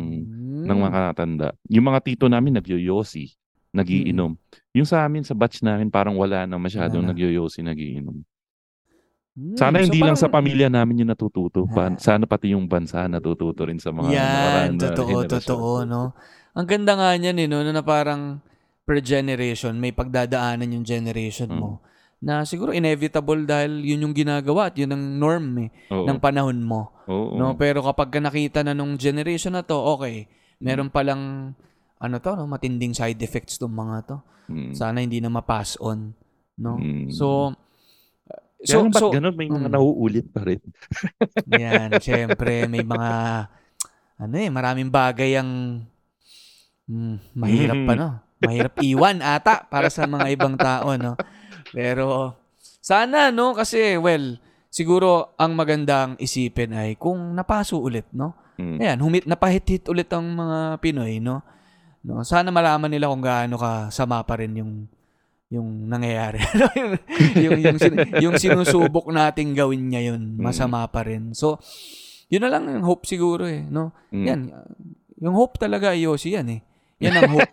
[0.59, 0.85] ng Mm.
[0.85, 1.47] mga katanda.
[1.67, 3.31] Yung mga tito namin nagyoyosi,
[3.71, 4.35] nagiinom.
[4.71, 7.15] Yung sa amin sa batch namin parang wala na masyadong Wala na.
[7.15, 8.23] nagyoyosi, nagiinom.
[9.35, 9.55] Mm.
[9.55, 11.63] Sana So hindi lang sa parang- pamilya namin yung natututo.
[11.69, 11.91] Ah.
[11.95, 15.31] Sana pati yung bansa natututo rin sa mga Yan, totoo, henerasyon.
[15.31, 16.11] totoo, no?
[16.51, 18.41] Ang ganda nga niyan, eh, no, na parang
[18.83, 21.55] per generation, may pagdadaanan yung generation Mm.
[21.55, 21.79] mo.
[22.19, 26.03] Na siguro inevitable dahil yun yung ginagawa at yun ang norm eh, Oo.
[26.03, 26.91] ng panahon mo.
[27.07, 27.39] Oo.
[27.39, 27.55] No?
[27.55, 30.27] Pero kapag ka nakita na nung generation na to, okay,
[30.59, 31.55] meron palang
[31.99, 34.17] ano to, no, matinding side effects tong mga to.
[34.49, 34.71] Mm.
[34.75, 36.15] Sana hindi na ma-pass on,
[36.59, 36.79] no?
[36.79, 37.11] Mm.
[37.11, 37.55] So
[38.59, 39.75] So, so, so ganun, may mga mm.
[39.79, 40.59] nauulit pa rin.
[41.63, 43.11] Yan, syempre, may mga,
[44.19, 45.79] ano eh, maraming bagay ang
[46.83, 48.09] mm, mahirap pa, no?
[48.43, 51.15] Mahirap iwan ata para sa mga ibang tao, no?
[51.73, 52.35] Pero,
[52.79, 53.53] sana, no?
[53.53, 54.37] Kasi, well,
[54.69, 58.37] siguro ang magandang isipin ay kung napaso ulit, no?
[58.59, 58.77] Mm.
[58.77, 61.41] Ayan, humit, napahit-hit ulit ang mga Pinoy, no?
[62.03, 62.21] no?
[62.27, 64.73] Sana malaman nila kung gaano ka sama pa rin yung
[65.49, 66.37] yung nangyayari.
[67.45, 71.33] yung, yung, sin- yung sinusubok nating gawin ngayon, masama pa rin.
[71.33, 71.57] So,
[72.29, 73.89] yun na lang ang hope siguro eh, no?
[74.13, 74.25] Mm.
[74.29, 74.41] Yan,
[75.17, 76.61] yung hope talaga, Yossi, yan eh.
[76.99, 77.51] Yan ang hope.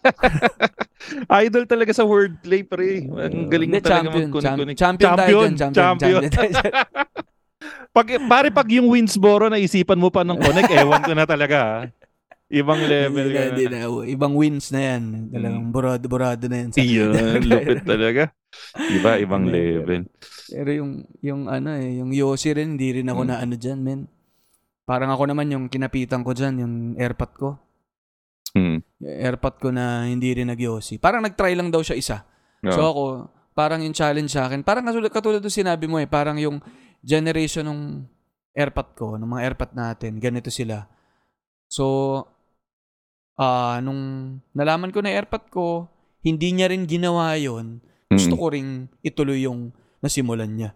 [1.40, 3.06] Idol talaga sa wordplay, pre.
[3.06, 4.74] Ang galing mo talaga champion, mag-connect.
[4.74, 6.22] champ- champion, tayo champion, champion.
[6.26, 6.52] champion.
[7.96, 11.88] Pag, pare, pag yung Winsboro, naisipan mo pa ng connect, ewan ko na talaga.
[12.46, 13.78] Ibang level Hindi na, hindi na.
[13.80, 14.04] na.
[14.06, 15.02] Ibang wins na yan.
[15.32, 16.68] Talagang burado-burado na yan.
[16.70, 18.22] Sa, Iyon, lupit talaga.
[18.76, 20.06] Iba, ibang level.
[20.46, 23.28] Pero yung, yung ano eh, yung Yossi rin, hindi rin ako Mm.
[23.28, 24.00] na ano dyan, men.
[24.84, 27.48] Parang ako naman yung kinapitan ko dyan, yung airpot ko.
[28.56, 28.80] Hmm.
[29.04, 30.96] Airpot ko na hindi rin nag-Yossi.
[30.96, 32.24] Parang nag-try lang daw siya isa.
[32.64, 32.88] So Oo.
[32.88, 33.02] ako,
[33.52, 36.56] parang yung challenge sa akin, parang katulad, katulad ng sinabi mo eh, parang yung
[37.04, 37.80] generation ng
[38.56, 40.88] airpot ko, ng mga airpot natin, ganito sila.
[41.68, 41.84] So,
[43.36, 44.00] ah nung
[44.56, 45.92] nalaman ko na airpot ko,
[46.24, 48.40] hindi niya rin ginawa yon gusto Mm.
[48.40, 48.70] ko ring
[49.04, 50.70] ituloy yung nasimulan niya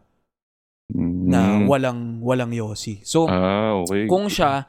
[0.92, 1.30] Mm.
[1.32, 3.00] na walang walang yosi.
[3.06, 4.04] So, Ah, okay.
[4.04, 4.68] kung siya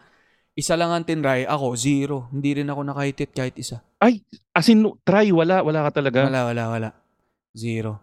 [0.62, 2.30] isa lang ang tinry, ako zero.
[2.30, 3.82] Hindi rin ako nakahitit kahit isa.
[3.98, 4.22] Ay,
[4.54, 6.30] as in, try, wala, wala ka talaga.
[6.30, 6.90] Wala, wala, wala.
[7.58, 7.98] Zero.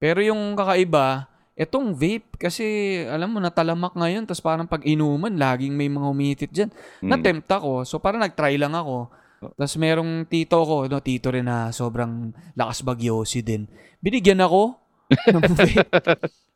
[0.00, 2.64] Pero yung kakaiba, etong vape, kasi
[3.04, 6.70] alam mo, natalamak ngayon, tapos parang pag inuman, laging may mga humihitit dyan.
[7.04, 7.08] Mm.
[7.12, 9.12] Na-tempt ako, so parang nag-try lang ako.
[9.40, 13.68] Tapos merong tito ko, no, tito rin na sobrang lakas bagyosi din.
[14.00, 14.76] Binigyan ako
[15.12, 15.84] ng vape.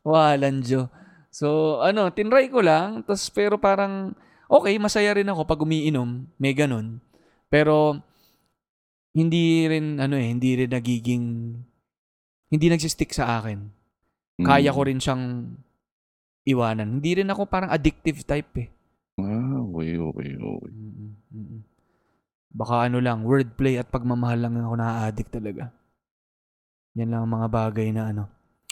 [0.05, 0.89] Walang Diyo.
[1.33, 4.13] So, ano, tinry ko lang, tapos pero parang,
[4.49, 7.01] okay, masaya rin ako pag umiinom, may ganun.
[7.49, 8.01] Pero,
[9.15, 11.25] hindi rin, ano eh, hindi rin nagiging,
[12.51, 13.59] hindi nagsistick sa akin.
[14.41, 14.45] Mm.
[14.45, 15.55] Kaya ko rin siyang
[16.43, 16.99] iwanan.
[16.99, 18.67] Hindi rin ako parang addictive type eh.
[19.15, 20.71] Ah, okay, okay, okay.
[20.75, 21.61] Mm-mm, mm-mm.
[22.51, 25.71] Baka ano lang, wordplay at pagmamahal lang ako na-addict talaga.
[26.95, 28.23] Yan lang ang mga bagay na ano.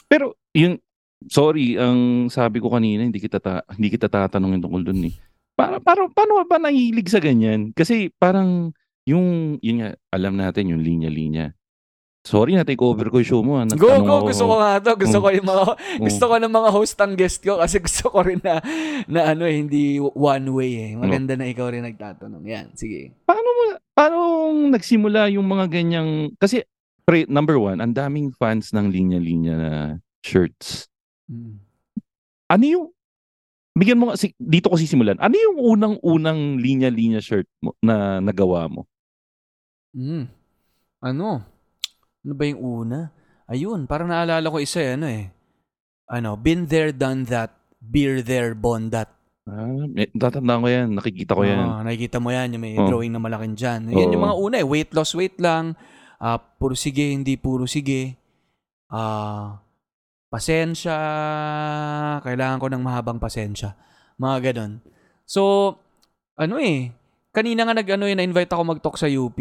[0.08, 0.80] Pero, yung,
[1.28, 5.16] sorry, ang sabi ko kanina, hindi kita, ta- hindi kita tatanungin tungkol dun eh.
[5.54, 7.70] Para, para, paano ba nahilig sa ganyan?
[7.72, 8.74] Kasi parang,
[9.06, 11.54] yung, yun nga, alam natin yung linya-linya.
[12.24, 13.60] Sorry na take over ko yung show mo.
[13.60, 13.68] ah.
[13.68, 14.24] Go, go!
[14.24, 14.32] ako.
[14.32, 14.92] Gusto ko nga to.
[14.96, 15.24] Gusto Oh.
[15.24, 15.76] ko yung mga, Oh.
[16.00, 18.64] gusto ko ng mga host ang guest ko kasi gusto ko rin na,
[19.12, 20.92] na ano eh, hindi one way eh.
[20.96, 22.44] Maganda na ikaw rin nagtatanong.
[22.48, 23.12] Yan, sige.
[23.28, 24.18] paano mo, paano
[24.72, 26.64] nagsimula yung mga ganyang, kasi,
[27.04, 29.72] pre, number one, ang daming fans ng linya-linya na
[30.24, 30.88] shirts.
[31.28, 31.60] Mm.
[32.48, 32.86] Ano yung,
[33.74, 38.70] bigyan mo, nga si- dito ko sisimulan, ano yung unang-unang linya-linya shirt mo na nagawa
[38.70, 38.86] mo?
[39.94, 40.30] Mm.
[41.02, 41.42] Ano?
[42.24, 43.12] Ano ba yung una?
[43.46, 45.28] Ayun, parang naalala ko isa eh, ano eh.
[46.08, 49.10] Ano, been there, done that, beer there, bond that.
[49.44, 49.68] Ah,
[50.16, 51.60] tatandaan ko yan, nakikita ko yan.
[51.60, 52.88] Ah, nakikita mo yan, yung may Oh.
[52.88, 53.92] drawing na malaking dyan.
[53.92, 54.28] Yan yung Oo.
[54.32, 55.76] mga una eh, weight loss, weight lang,
[56.16, 58.16] ah puro sige, hindi puro sige,
[58.88, 59.60] ah
[60.34, 60.98] pasensya,
[62.26, 63.78] kailangan ko ng mahabang pasensya.
[64.18, 64.82] Mga ganon.
[65.30, 65.78] So,
[66.34, 66.90] ano eh,
[67.30, 69.38] kanina nga nag, ano eh, na-invite ako mag-talk sa UP,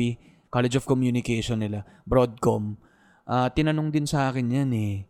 [0.53, 2.77] College of Communication nila, Broadcom.
[3.25, 5.09] Ah, tinanong din sa akin yan eh,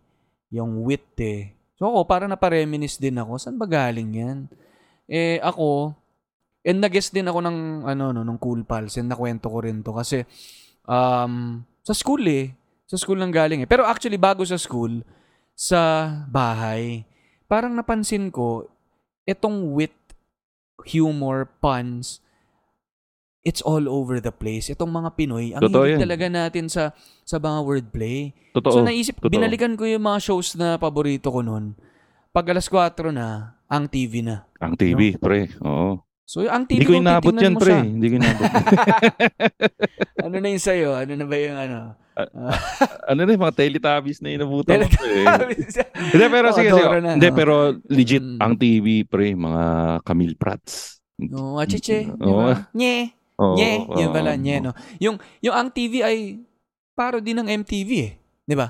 [0.55, 1.59] yung wit eh.
[1.75, 3.43] So ako, parang napareminis din ako.
[3.43, 4.39] Saan ba galing yan?
[5.11, 5.99] Eh, ako,
[6.63, 8.95] and nag-guess din ako ng, ano, no, ng Cool Pals.
[9.03, 9.91] And nakwento ko rin to.
[9.91, 10.23] Kasi,
[10.87, 12.55] um, sa school eh.
[12.87, 13.69] Sa school lang galing eh.
[13.69, 15.03] Pero actually, bago sa school,
[15.53, 17.05] sa bahay,
[17.47, 18.67] parang napansin ko,
[19.29, 19.95] itong wit,
[20.89, 22.23] humor, puns,
[23.43, 24.71] it's all over the place.
[24.71, 26.03] Itong mga Pinoy, ang Totoo hilig yan.
[26.07, 26.95] talaga natin sa
[27.27, 28.31] sa mga wordplay.
[28.55, 28.75] Totoo.
[28.75, 29.35] So naisip, totoo.
[29.35, 31.75] binalikan ko yung mga shows na paborito ko noon.
[32.33, 34.49] Pag alas 4 na, ang TV na.
[34.63, 35.53] Ang TV, pre.
[35.61, 36.01] Oo.
[36.25, 37.75] So ang TV Hindi ko inabot yan, pre.
[37.85, 38.51] Hindi ko inabot.
[40.25, 40.97] ano na yung sa'yo?
[40.97, 41.79] Ano na ba yung ano?
[43.03, 45.25] Ano na yung mga Teletubbies na inabutan pre.
[45.25, 45.75] Teletubbies.
[46.13, 46.87] Hindi, pero Oh, sige, sige.
[46.99, 47.37] Na, Hindi, no?
[47.37, 47.55] pero
[47.87, 48.39] legit, Mm.
[48.39, 49.63] ang TV, pre, mga
[50.03, 51.01] Camille Prats.
[51.19, 52.09] No, achiche.
[52.09, 52.43] di Oo.
[52.45, 52.69] ba?
[52.73, 53.13] Nye.
[53.37, 53.73] Oo, Nye.
[53.97, 54.39] Yun oo, pala, oo.
[54.39, 54.73] nye, no?
[54.99, 56.19] Yung, yung ang TV ay
[56.93, 58.13] parody ng MTV eh.
[58.43, 58.69] Di ba?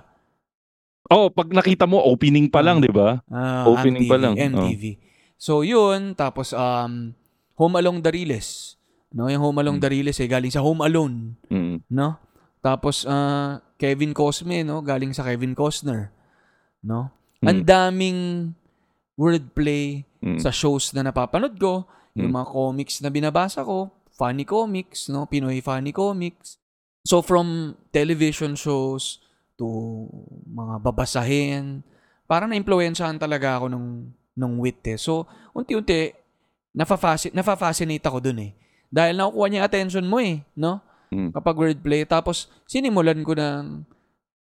[1.08, 3.20] Oh, pag nakita mo, opening pa lang, di ba?
[3.26, 4.96] Ah, Opening pa lang, MTV.
[5.34, 6.14] So, yun.
[6.14, 7.12] Tapos, um,
[7.54, 8.78] Home Along the Riles.
[9.10, 9.82] No, yung Home Along Mm.
[9.82, 11.36] the Riles eh, galing sa Home Alone.
[11.46, 11.84] Mm.
[11.90, 12.16] No?
[12.62, 14.78] Tapos, ah, Kevin Cosme, no?
[14.80, 16.14] Galing sa Kevin Costner.
[16.80, 17.10] No?
[17.42, 17.46] Mm.
[17.50, 18.20] Ang daming
[19.14, 20.38] wordplay Mm.
[20.38, 21.82] sa shows na napapanood ko.
[22.14, 22.36] Yung Mm.
[22.38, 23.90] mga comics na binabasa ko.
[24.14, 25.26] Funny comics, no?
[25.26, 26.62] Pinoy funny comics.
[27.02, 29.18] So, from television shows
[29.58, 29.66] to
[30.46, 31.82] mga babasahin,
[32.24, 33.88] parang na-influensyahan talaga ako nung,
[34.32, 34.94] nung wit eh.
[34.94, 36.14] So, unti-unti,
[36.72, 38.52] nafa-fasci- nafa-fascinate ako dun eh.
[38.86, 40.78] Dahil nakukuha niya attention mo eh, no?
[41.12, 41.30] Mm.
[41.36, 42.08] Kapag wordplay.
[42.08, 43.84] Tapos, sinimulan ko ng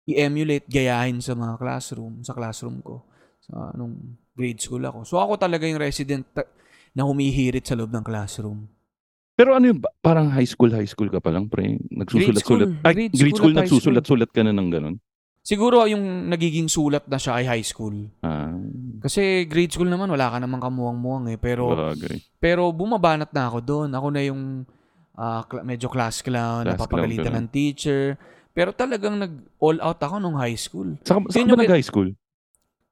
[0.08, 3.04] i-emulate, gayahin sa mga classroom, sa classroom ko.
[3.44, 5.04] Sa nung grade school ako.
[5.04, 6.48] So, ako talaga yung resident ta-
[6.96, 8.64] na humihirit sa loob ng classroom.
[9.34, 11.76] Pero ano yung, parang high school, high school ka pa lang, pre.
[11.90, 12.40] Nagsusulat-sulat.
[12.40, 12.62] school.
[12.86, 14.96] Ay, Grade grade school school, at high nagsusulat-sulat ka na ng ganun.
[15.44, 18.08] Siguro yung nagiging sulat na siya ay high school.
[18.24, 18.56] Ah,
[19.04, 21.36] Kasi grade school naman, wala ka namang kamuwang-muwang eh.
[21.36, 22.16] Pero, bagay.
[22.40, 23.90] pero bumabanat na ako doon.
[23.92, 24.64] Ako na yung
[25.14, 28.18] ah, cla- medyo class clown, Class napapagalitan clown ng teacher.
[28.50, 30.94] Pero talagang nag-all out ako nung high school.
[31.02, 32.14] Saka Yun ba nag-high school?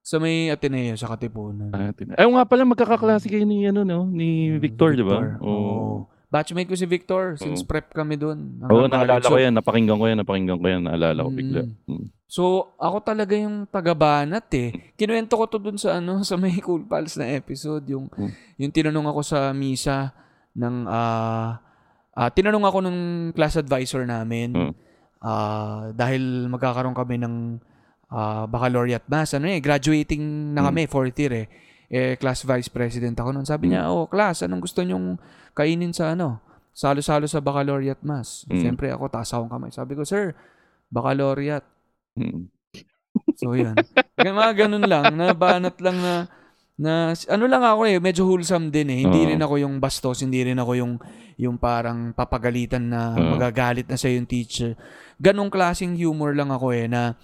[0.03, 1.71] Sa may Ateneo, sa Katipunan.
[1.71, 4.03] Ah, tin- Ayaw nga pala, magkakaklase kayo ni, ano, no?
[4.05, 5.39] Ni Mm, Victor, di ba?
[5.39, 5.47] Oo.
[5.47, 5.97] Oh.
[6.27, 7.69] Batchmate ko si Victor since Oo.
[7.69, 8.59] prep kami doon.
[8.65, 9.55] Oo, Hanggang naalala ko yan.
[9.55, 10.19] Napakinggan ko yan.
[10.19, 10.83] Napakinggan ko yan.
[10.83, 11.63] Naalala ko bigla.
[11.87, 12.09] Mm.
[12.27, 12.43] So,
[12.75, 14.97] ako talaga yung taga-banat eh.
[14.97, 17.85] Kinuwento ko to dun sa ano, sa may Cool Pals na episode.
[17.87, 18.31] Yung, Mm.
[18.59, 20.11] yung tinanong ako sa misa
[20.57, 21.61] ng, ah,
[22.17, 22.99] ah, tinanong ako ng
[23.37, 24.53] class advisor namin.
[24.53, 24.73] Mm.
[25.23, 27.61] ah, dahil magkakaroon kami ng
[28.13, 29.37] ah, baccalaureate mass.
[29.37, 31.47] Ano eh, graduating na kami, fourth year eh.
[31.93, 33.45] Eh, class vice president ako noon.
[33.45, 35.21] Sabi niya, oh, class, anong gusto nyong
[35.53, 36.41] kainin sa ano?
[36.73, 38.49] Salo-salo sa baccalaureate mass.
[38.49, 38.61] Mm.
[38.65, 39.69] Siyempre ako, taas akong kamay.
[39.69, 40.33] Sabi ko, sir,
[40.89, 41.69] baccalaureate.
[42.17, 42.49] Mm.
[43.37, 43.77] So, yan.
[44.17, 45.13] Mga ganun lang.
[45.13, 46.15] Nabanat lang na,
[46.79, 48.99] na, ano lang ako eh, medyo wholesome din eh.
[49.05, 49.29] Hindi Oo.
[49.35, 50.93] rin ako yung bastos, hindi rin ako yung,
[51.37, 53.37] yung parang papagalitan na Oo.
[53.37, 54.75] magagalit na sa yung teacher.
[55.21, 57.15] Ganong klaseng humor lang ako eh, na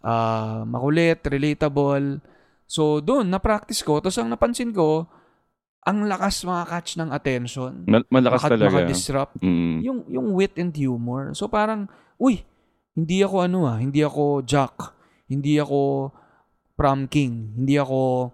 [0.00, 2.20] ah, makulit, relatable.
[2.64, 3.98] So, doon, na-practice ko.
[3.98, 5.10] Tapos, ang napansin ko,
[5.80, 7.72] ang lakas makakatch ng attention.
[7.88, 8.70] Mal- malakas Maka- talaga.
[8.84, 9.76] Makadisrupt Mm.
[9.80, 11.32] yung yung wit and humor.
[11.32, 11.88] So parang,
[12.20, 12.44] uy,
[12.92, 14.92] hindi ako ano ah, hindi ako jock,
[15.24, 16.12] hindi ako
[16.76, 18.28] prom king, hindi ako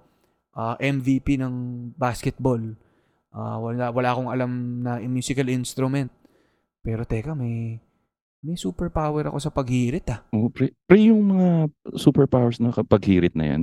[0.57, 1.55] ah, MVP ng
[1.95, 2.75] basketball.
[3.37, 6.09] Ah, wala wala akong alam na musical instrument.
[6.81, 7.77] Pero teka, may
[8.41, 10.23] may superpower ako sa paghirit ah.
[10.33, 13.63] Oo, pre, pre, yung mga superpowers na kapag hirit na yan,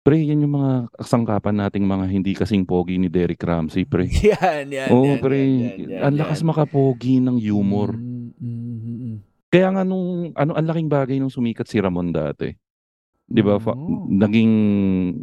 [0.00, 4.08] pre, yan yung mga kasangkapan nating mga hindi kasing pogi ni Derek Ramsey, pre.
[4.08, 4.88] yan, yan.
[4.88, 5.40] Oo, pre,
[6.00, 7.92] ang lakas makapogi ng humor.
[7.92, 9.16] Mm, mm, mm, mm.
[9.52, 12.48] Kaya nga nung, ano, ang laking bagay nung sumikat si Ramon dati.
[13.26, 13.56] Di ba?
[13.58, 14.06] Fa- Oo.
[14.08, 14.52] naging,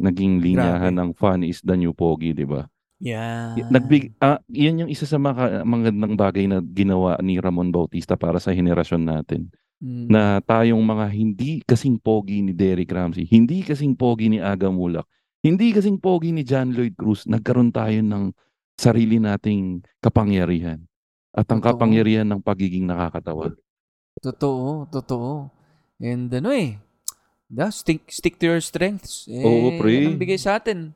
[0.00, 1.00] naging linyahan Grabe.
[1.00, 2.66] ng fun is the new pogi, di ba?
[3.00, 3.72] Yan.
[3.72, 8.36] Nagbig, ah, yan yung isa sa mga magandang bagay na ginawa ni Ramon Bautista para
[8.36, 9.48] sa henerasyon natin.
[9.80, 10.12] Mm.
[10.12, 15.08] na tayong mga hindi kasing pogi ni Derek Ramsey, hindi kasing pogi ni Aga Mulak,
[15.40, 18.28] hindi kasing pogi ni John Lloyd Cruz, nagkaroon tayo ng
[18.76, 20.84] sarili nating kapangyarihan.
[21.32, 21.80] At ang Totoo.
[21.80, 23.56] kapangyarihan ng pagiging nakakatawa.
[24.20, 25.48] Totoo, totoo.
[25.96, 26.76] And ano eh,
[27.50, 29.26] da, stick, stick to your strengths.
[29.26, 30.06] Eh, Oo, pre.
[30.06, 30.94] yan ang bigay sa atin.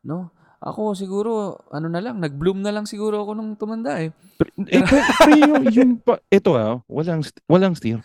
[0.00, 0.32] No?
[0.62, 4.08] Ako siguro, ano na lang, nag-bloom na lang siguro ako nung tumanda eh.
[4.40, 8.00] Pre- Eh, pre, pre, yung, yung pa, ito ah, walang, walang steer.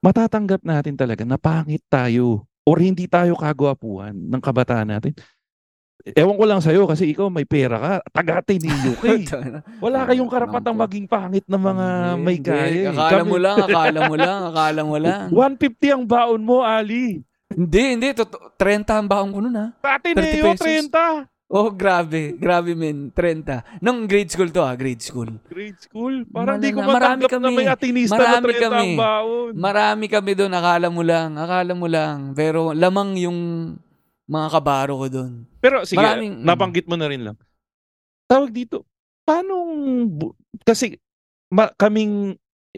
[0.00, 5.12] Matatanggap natin talaga na pangit tayo or hindi tayo kagwapuhan ng kabataan natin.
[6.06, 7.92] Ewan ko lang sa'yo kasi ikaw may pera ka.
[8.12, 9.26] Tagate ninyo kay.
[9.78, 12.46] Wala kayong karapatang maging pangit na mga Hindi, may hindi.
[12.48, 12.62] kaya.
[12.62, 12.86] eh.
[12.88, 15.22] Akala Kami- mo lang, akala mo lang, akala mo lang.
[15.30, 17.26] 150 ang baon mo, Ali.
[17.48, 18.08] Hindi, hindi.
[18.12, 19.66] Toto, 30 ang baon ko nun ha.
[19.76, 20.66] Sa 30 Ateneo, pesos.
[20.90, 21.26] 30.
[21.46, 22.34] Oh, grabe.
[22.34, 23.14] Grabe, men.
[23.14, 23.78] 30.
[23.78, 24.74] Nung grade school to, ah.
[24.74, 25.30] Grade school.
[25.44, 26.26] Grade school.
[26.26, 27.54] Parang di ko matanggap na kami.
[27.56, 28.74] may atinista Marami na 30 kami.
[28.74, 29.50] ang baon.
[29.54, 30.50] Marami kami doon.
[30.52, 31.34] Akala mo lang.
[31.34, 32.30] Akala mo lang.
[32.32, 33.38] Pero lamang yung
[34.26, 35.32] mga kabaro ko doon.
[35.58, 37.36] Pero sige, Maraming- nabanggit mo na rin lang.
[38.26, 38.82] Tawag dito,
[39.22, 39.54] paano,
[40.62, 40.98] kasi
[41.48, 42.34] ma- kaming,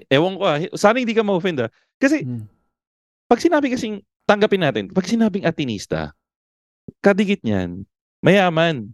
[0.06, 1.70] ewan ko ah, sana hindi ka ma-offend ah.
[1.96, 2.44] Kasi Hmm.
[3.24, 6.12] pag sinabi kasing, tanggapin natin, pag sinabing atinista,
[7.00, 7.88] kadigit niyan,
[8.20, 8.92] mayaman,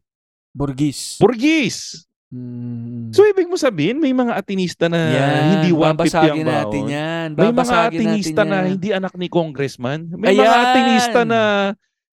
[0.54, 1.18] Burgis.
[1.18, 2.06] burgis.
[2.30, 3.10] Hmm.
[3.10, 5.42] So ibig mo sabihin, may mga atinista na Yan.
[5.52, 6.50] hindi 150 ang babasagin baon.
[6.50, 7.28] natin yan.
[7.34, 10.10] May mga atinista na hindi anak ni congressman.
[10.12, 10.62] May mga Ayan!
[10.64, 11.40] atinista na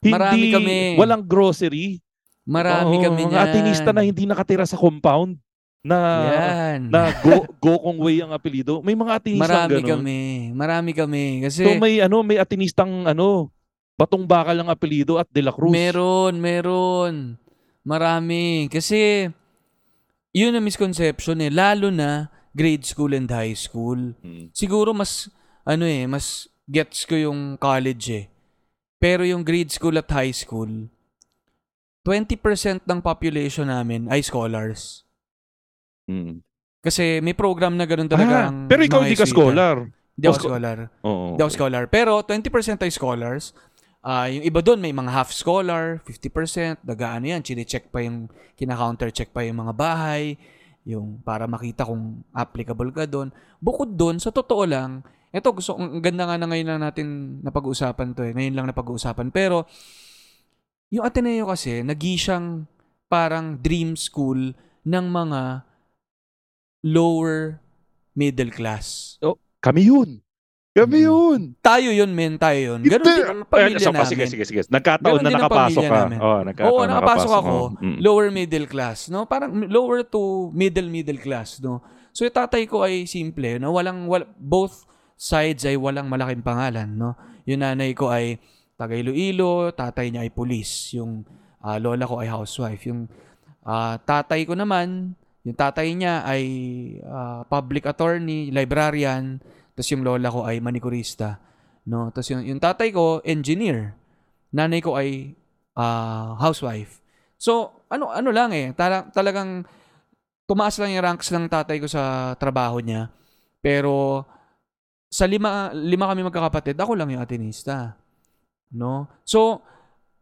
[0.02, 0.78] hindi Marami kami.
[0.98, 2.02] walang grocery.
[2.42, 3.38] Marami Oo, kami niyan.
[3.38, 5.38] atinista na hindi nakatira sa compound
[5.82, 6.90] na Yan.
[6.90, 8.82] na go go kong way ang apelyido.
[8.82, 9.90] May mga atinista Marami ganun.
[10.02, 10.20] kami.
[10.52, 11.26] Marami kami.
[11.46, 13.54] Kasi So may ano, may atinistang ano,
[13.94, 15.70] Batong Bakal ang apelyido at De La Cruz.
[15.70, 17.38] meron, meron.
[17.86, 18.66] Marami.
[18.66, 19.30] Kasi
[20.34, 21.54] yun ang misconception eh.
[21.54, 24.18] Lalo na grade school and high school.
[24.18, 24.50] Hmm.
[24.52, 25.30] Siguro mas,
[25.62, 28.26] ano eh, mas gets ko yung college eh.
[29.02, 30.70] Pero yung grade school at high school,
[32.06, 35.10] 20% ng population namin ay scholars.
[36.06, 36.46] Hmm.
[36.82, 39.90] Kasi may program na ganun talaga Ah, ang pero ikaw hindi ka scholar.
[40.18, 40.78] Hindi ako scholar.
[41.06, 41.34] Oo.
[41.34, 41.84] Hindi ako scholar.
[41.90, 43.58] Pero 20% ay scholars.
[44.02, 49.14] Ah, yung iba doon may mga half scholar, 50%, nagaano yan, chine-check pa yung kina-counter
[49.14, 50.42] check pa yung mga bahay,
[50.90, 53.30] yung para makita kung applicable ka doon.
[53.62, 57.08] Bukod doon, sa totoo lang, eto gusto ang ganda nga na ngayon na natin
[57.40, 58.36] napag-uusapan to eh.
[58.36, 59.32] Ngayon lang napag-uusapan.
[59.32, 59.64] Pero
[60.90, 62.68] yung Ateneo kasi nagi siyang
[63.08, 64.52] parang dream school
[64.84, 65.64] ng mga
[66.84, 67.62] lower
[68.12, 69.18] middle class.
[69.62, 70.20] Kami yun.
[70.72, 71.08] Kami Mm.
[71.08, 71.40] yun.
[71.60, 72.40] Tayo yun, men.
[72.40, 72.80] Tayo yun.
[72.82, 74.08] Ganun din ang pamilya so, namin.
[74.08, 74.60] Sige, sige, sige.
[74.72, 75.98] Nagkataon Ganon na ang nakapasok ka.
[76.00, 76.18] namin.
[76.18, 77.56] Oh, nagkataon Oo, na nakapasok ako.
[77.78, 77.98] Mm.
[78.00, 79.28] Lower middle class, no?
[79.28, 81.84] Parang lower to middle middle class, no?
[82.16, 83.76] So yung tatay ko ay simple, no?
[83.76, 84.88] Walang wal- both
[85.22, 87.14] sides ay walang malaking pangalan, no?
[87.46, 88.42] Yung nanay ko ay
[88.74, 90.98] taga Iloilo, tatay niya ay police.
[90.98, 91.22] Yung
[91.62, 92.90] ah, lola ko ay housewife.
[92.90, 93.06] Yung
[93.62, 95.14] ah, tatay ko naman,
[95.46, 96.44] yung tatay niya ay
[97.06, 99.38] ah, public attorney, librarian,
[99.78, 101.38] tapos yung lola ko ay manikurista,
[101.86, 102.10] no?
[102.10, 103.94] Tapos yung, yung tatay ko engineer.
[104.50, 105.38] Nanay ko ay
[105.78, 106.98] ah, housewife.
[107.38, 109.70] So, ano ano lang eh, tala- talagang
[110.50, 113.14] tumaas lang yung ranks ng tatay ko sa trabaho niya.
[113.62, 114.26] Pero
[115.12, 118.00] sa lima lima kami magkakapatid, ako lang yung atinista.
[118.72, 119.12] No?
[119.28, 119.60] So,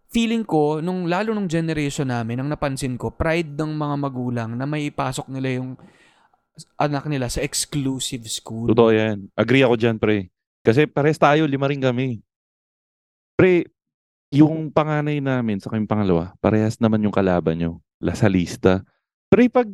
[0.10, 4.66] feeling ko nung lalo nung generation namin, ang napansin ko, pride ng mga magulang na
[4.66, 5.78] may ipasok nila yung
[6.76, 8.68] anak nila sa exclusive school.
[8.74, 9.30] Totoo yan.
[9.38, 10.34] Agree ako dyan, pre.
[10.66, 12.20] Kasi pares tayo, lima rin kami.
[13.38, 13.70] Pre,
[14.34, 17.72] yung panganay namin sa kaming pangalawa, parehas naman yung kalaban nyo.
[18.02, 18.84] Lasalista.
[19.32, 19.70] Pre, pag,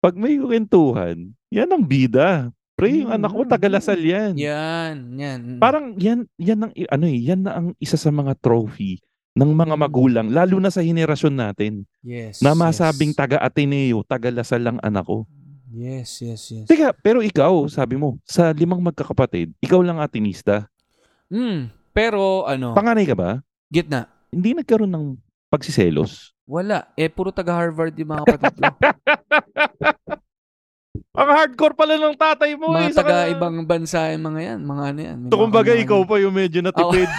[0.00, 2.54] pag may kwentuhan, yan ang bida.
[2.80, 4.32] Pre, yung anak ko, taga Lasal yan.
[4.40, 5.40] Yan, yan.
[5.60, 8.96] Parang yan, yan ang, ano eh, yan na ang isa sa mga trophy
[9.36, 9.82] ng mga Mm.
[9.84, 12.40] magulang, lalo na sa henerasyon natin, yes.
[12.40, 13.20] na masabing yes.
[13.20, 15.28] taga Ateneo, taga Lasal lang anak ko.
[15.68, 16.66] Yes, yes, yes.
[16.66, 20.64] Teka, pero ikaw, sabi mo, sa limang magkakapatid, ikaw lang atinista.
[21.28, 23.44] Mm, pero ano, Panganay ka ba?
[23.68, 24.08] gitna.
[24.32, 25.06] Hindi nagkaroon ng
[25.52, 26.32] pagsiselos.
[26.48, 26.90] Wala.
[26.96, 28.72] Eh, puro taga-Harvard yung mga kapatid ko.
[31.10, 32.70] Ang hardcore pala ng tatay mo.
[32.70, 34.60] mga eh, sa ka- taga-ibang bansa yung mga yan.
[34.62, 35.16] Mga ano yan.
[35.18, 37.10] May So, mga kumbaga, ikaw pa yung medyo natipid.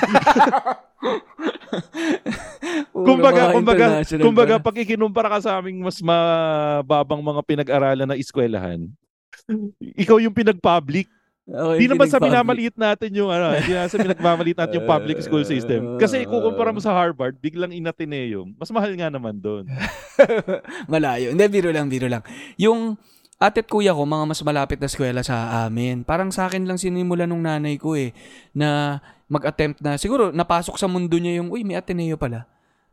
[2.92, 3.86] Puro kumbaga, mga kumbaga,
[4.20, 4.66] kumbaga, pa.
[4.70, 8.86] pag ikinumpara ka sa aming mas mababang mga pinag-aralan na eskwelahan,
[9.80, 11.08] ikaw yung pinag-public.
[11.42, 15.20] Okay, Hindi naman sa minamaliit natin yung ano, hindi naman sa minagmamaliit natin yung public
[15.20, 15.98] school system.
[15.98, 19.66] Kasi ikukumpara mo sa Harvard, biglang inateneo, mas mahal nga naman doon.
[20.92, 21.34] Malayo.
[21.34, 22.22] Hindi, biro lang, biro lang.
[22.56, 22.94] Yung
[23.42, 26.06] ate at kuya ko, mga mas malapit na eskwela sa amin.
[26.06, 28.14] Parang sa akin lang sinimula nung nanay ko eh,
[28.54, 32.46] na mag-attempt na, siguro napasok sa mundo niya yung, uy, may Ateneo pala.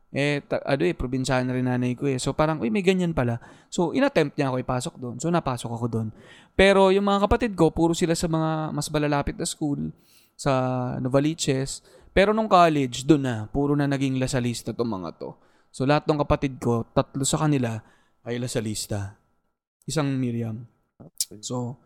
[0.09, 2.17] Eh, ta- ano eh, probinsyano rin nanay ko eh.
[2.17, 3.37] So parang, uy, may ganyan pala.
[3.69, 5.17] So, inattempt niya ako ipasok doon.
[5.21, 6.09] So, napasok ako doon.
[6.57, 9.93] Pero yung mga kapatid ko, puro sila sa mga mas malalapit na school,
[10.33, 10.53] sa
[10.97, 11.85] Novaliches.
[12.17, 15.37] Pero nung college, doon na, puro na naging lasalista tong mga to.
[15.69, 17.85] So, lahat ng kapatid ko, tatlo sa kanila,
[18.25, 19.21] ay lasalista.
[19.88, 20.68] Isang Miriam.
[21.40, 21.81] So,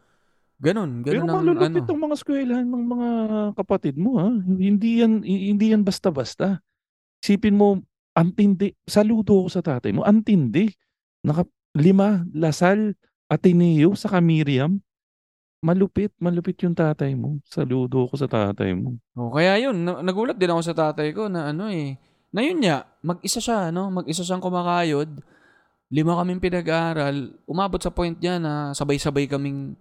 [0.58, 1.06] ganun.
[1.06, 1.90] Pero Ganun ang malulupit ano.
[1.94, 3.08] ang mga eskwelahan ng mga
[3.54, 4.28] kapatid mo ha.
[4.42, 6.58] Hindi yan hindi yan basta-basta.
[7.22, 7.78] Isipin mo
[8.12, 8.74] antindi.
[8.82, 10.02] Saludo ako sa tatay mo.
[10.02, 10.66] Antindi.
[11.22, 12.98] Naka lima Lasal
[13.30, 14.82] Ateneo sa Miriam.
[15.62, 17.38] malupit, malupit yung tatay mo.
[17.46, 18.98] Saludo ko sa tatay mo.
[19.14, 21.94] O, kaya yun, na- nagulat din ako sa tatay ko na ano eh.
[22.34, 23.86] Na yun niya, mag-isa siya, no?
[23.86, 25.22] Mag-isa siyang kumakayod.
[25.92, 27.37] Lima kaming pinag-aaral.
[27.44, 29.76] Umabot sa point niya na sabay-sabay kaming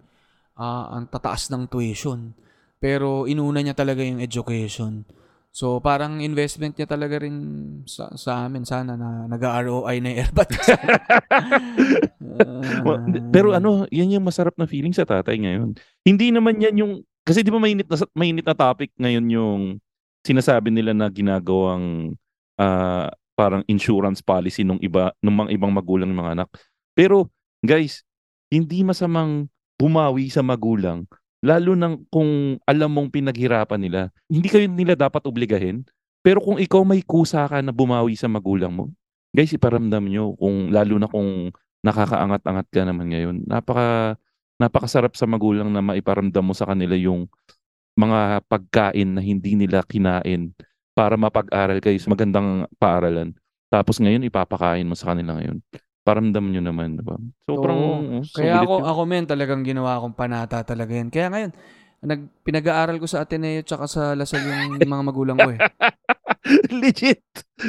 [0.60, 2.36] ah, ang tataas ng tuition.
[2.76, 5.08] Pero inuna niya talaga yung education.
[5.52, 7.36] So, parang investment niya talaga rin
[7.84, 10.48] sa, sa amin sana na nag-ROI na airbat.
[12.86, 15.76] Wa- Pero ano, yan yung masarap na feeling sa tatay ngayon.
[16.04, 16.92] Hindi naman yan yung,
[17.24, 19.62] kasi di ba mainit na, mainit na topic ngayon yung
[20.24, 22.16] sinasabi nila na ginagawang
[22.56, 26.48] ah, parang insurance policy nung iba, nung mga ibang magulang ng anak.
[26.92, 27.32] Pero
[27.64, 28.04] guys,
[28.52, 29.48] hindi masamang
[29.80, 31.08] bumawi sa magulang
[31.42, 34.00] lalo nang kung alam mong pinaghirapan nila.
[34.30, 35.82] Hindi kayo nila dapat obligahin.
[36.22, 38.94] Pero kung ikaw may kusa ka na bumawi sa magulang mo,
[39.34, 41.50] guys, iparamdam nyo kung lalo na kung
[41.82, 43.36] nakakaangat-angat ka naman ngayon.
[43.42, 44.14] Napaka
[44.62, 47.26] napakasarap sa magulang na maiparamdam mo sa kanila yung
[47.98, 50.54] mga pagkain na hindi nila kinain
[50.92, 53.32] para mapag-aral kayo sa magandang paaralan.
[53.72, 55.64] Tapos ngayon ipapakain mo sa kanila ngayon.
[56.02, 57.14] Paramdam nyo naman, di ba?
[57.46, 58.20] Sobrang Oo.
[58.20, 58.84] oh, Kaya ako, yun.
[58.90, 61.08] ako men, talagang ginawa akong panata talaga yan.
[61.14, 61.52] Kaya ngayon,
[62.02, 65.60] nag, pinag-aaral ko sa Ateneo tsaka sa Lasal yung mga magulang ko eh.
[66.82, 67.22] Legit.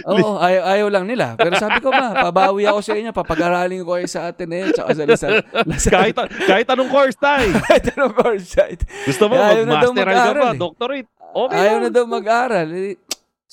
[0.10, 1.38] Oo, ayaw, ayaw lang nila.
[1.38, 5.04] Pero sabi ko ba, pabawi ako sa inyo, papag-aralin ko kayo sa Ateneo tsaka sa
[5.06, 5.34] Lasal.
[5.70, 5.92] Lasal.
[6.02, 6.16] kahit,
[6.50, 7.54] kahit anong course tayo.
[7.70, 8.82] Kahit anong course site.
[9.06, 10.58] Gusto mo, mag-masteral ka pa, eh.
[10.58, 11.10] doctorate.
[11.34, 11.84] Okay ayaw lang.
[11.86, 12.68] na daw mag-aral.
[12.74, 12.98] Eh,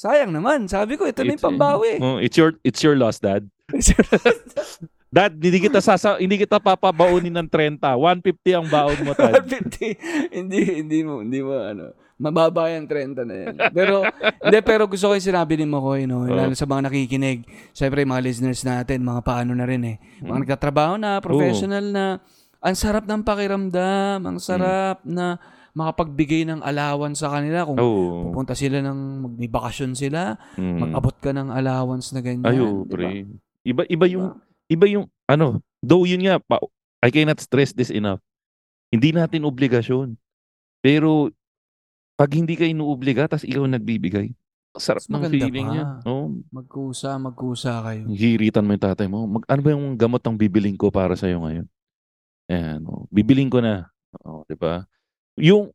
[0.01, 0.65] sayang naman.
[0.65, 1.93] Sabi ko, ito na yung It's- pambawi.
[2.05, 3.45] Oh, it's your it's your loss, dad.
[5.11, 7.83] Dad, hindi kita sasa hindi kita papabaunin ng 30.
[7.83, 9.43] 150 ang baon mo, dad.
[9.43, 9.99] 150.
[10.39, 13.55] hindi, hindi mo, hindi mo, ano, mababa yung 30 na yan.
[13.75, 14.07] Pero,
[14.39, 16.31] hindi, pero gusto ko yung sinabi ni Makoy, no, Oo.
[16.31, 17.43] lalo sa mga nakikinig.
[17.75, 19.97] Siyempre, mga listeners natin, mga paano na rin eh.
[20.23, 20.41] Mga Mm.
[20.47, 22.05] nagtatrabaho na, professional na,
[22.63, 28.29] ang sarap ng pakiramdam, ang sarap na makapagbigay ng allowance sa kanila kung Oo.
[28.29, 30.79] pupunta sila ng magbibakasyon sila, Mm.
[30.79, 32.45] mag-abot ka ng allowance na ganyan.
[32.45, 32.93] Ayo, di ba?
[32.93, 33.09] pre.
[33.61, 34.27] Iba iba yung
[34.67, 35.47] iba yung ano,
[35.79, 36.59] though yun nga, pa,
[36.99, 38.21] I cannot stress this enough.
[38.89, 40.19] Hindi natin obligasyon.
[40.81, 41.31] Pero
[42.15, 44.33] pag hindi ka inuobliga, tas ikaw nagbibigay,
[44.75, 45.73] sarap ng feeling pa.
[45.73, 45.85] niya.
[46.05, 48.05] Oh, Magkusa, magkusa kayo.
[48.09, 49.25] hiritan mo yung tatay mo.
[49.27, 51.67] Mag, ano ba yung gamot ang bibiling ko para sa'yo ngayon?
[52.47, 53.87] Ayan, oh, bibiling ko na.
[54.21, 54.85] Oh, di ba?
[55.41, 55.73] Yung,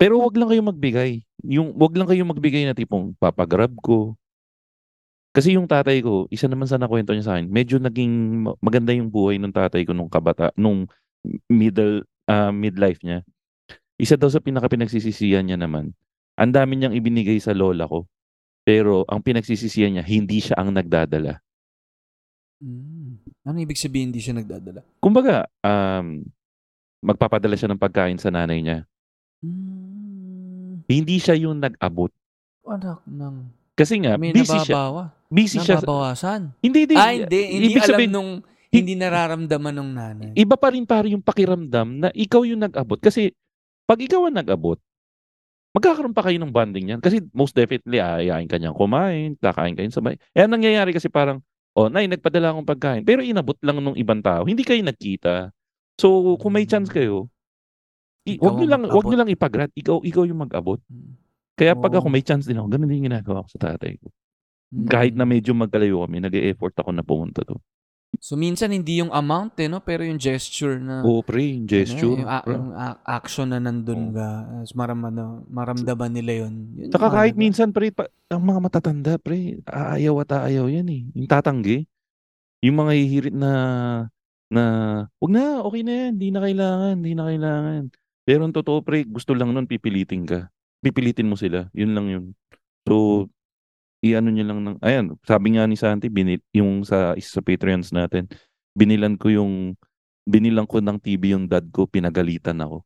[0.00, 1.22] pero wag lang kayo magbigay.
[1.44, 4.14] Yung, wag lang kayo magbigay na tipong papagrab ko.
[5.34, 8.94] Kasi yung tatay ko, isa naman sa nakwento niya sa akin, medyo naging ma- maganda
[8.94, 10.86] yung buhay ng tatay ko nung kabata, nung
[11.50, 13.26] middle, ah, midlife niya.
[13.98, 15.90] Isa daw sa pinaka-pinagsisisihan niya naman,
[16.38, 18.06] ang dami niyang ibinigay sa lola ko.
[18.64, 21.42] Pero ang pinagsisisihan niya, hindi siya ang nagdadala.
[22.64, 23.20] Mm.
[23.44, 24.80] Ano ibig sabihin hindi siya nagdadala?
[25.02, 26.24] Kumbaga, um,
[27.04, 28.78] magpapadala siya ng pagkain sa nanay niya.
[29.44, 30.84] Mm.
[30.84, 32.08] Hindi siya yung nag-abot.
[32.64, 33.34] Anak ng...
[33.76, 34.74] Kasi nga, May busy siya.
[34.74, 35.02] nababawa.
[35.28, 35.76] Busy siya.
[35.78, 36.40] sa- Nababawasan.
[36.64, 36.96] Hindi, hindi.
[36.96, 37.40] Ah, hindi.
[37.52, 38.30] Hindi Ibig alam sabihin, nung...
[38.74, 40.30] Hindi nararamdaman ng nanay.
[40.34, 42.98] iba pa rin pare yung pakiramdam na ikaw yung nag-abot.
[42.98, 43.30] Kasi
[43.86, 44.82] pag ikaw ang nag-abot,
[45.70, 46.98] magkakaroon pa kayo ng bonding yan.
[46.98, 50.18] Kasi most definitely, ayayin ka niyang kumain, kakain kayo sabay.
[50.34, 51.38] Eh, ang nangyayari kasi parang,
[51.78, 53.02] oh, nay, nagpadala akong pagkain.
[53.06, 54.42] Pero inabot lang ng ibang tao.
[54.42, 55.54] Hindi kayo nagkita.
[55.94, 57.30] So, kung may chance kayo,
[58.26, 59.70] i- wag ang lang, wag niyo lang ipagrat.
[59.74, 60.80] Ikaw, ikaw yung mag-abot.
[61.54, 61.98] Kaya pag Oo.
[62.02, 64.10] ako may chance din ako, ganun din yung ginagawa ko sa tatay ko.
[64.74, 64.86] Mm.
[64.90, 67.54] Kahit na medyo magkalayo kami, nag-e-effort ako na pumunta to.
[68.18, 69.82] So, minsan hindi yung amount eh, no?
[69.82, 71.02] Pero yung gesture na...
[71.02, 72.14] Oo, pre, yung gesture.
[72.14, 74.26] Ano, yung, a- yung a- action na nandun ka.
[74.62, 76.54] As maram, ano, maramdaman nila yun.
[76.78, 77.42] yun Saka yung kahit mahalaga.
[77.42, 81.02] minsan, pre, pa, ang mga matatanda, pre, aayaw at aayaw yan eh.
[81.14, 81.86] Yung tatanggi.
[82.62, 83.50] Yung mga hihirit na,
[84.54, 84.64] na,
[85.18, 87.82] wag na, okay na yan, hindi na kailangan, hindi na kailangan.
[88.24, 90.48] Pero ang totoo, pre, gusto lang nun, pipilitin ka.
[90.80, 91.68] Pipilitin mo sila.
[91.76, 92.24] Yun lang yun.
[92.88, 93.26] So,
[94.00, 97.90] i-ano nyo lang ng, ayan, sabi nga ni Santi, binil, yung sa, isa sa Patreons
[97.90, 98.30] natin,
[98.76, 99.76] binilan ko yung,
[100.24, 102.84] binilang ko ng TV yung dad ko, pinagalitan ako.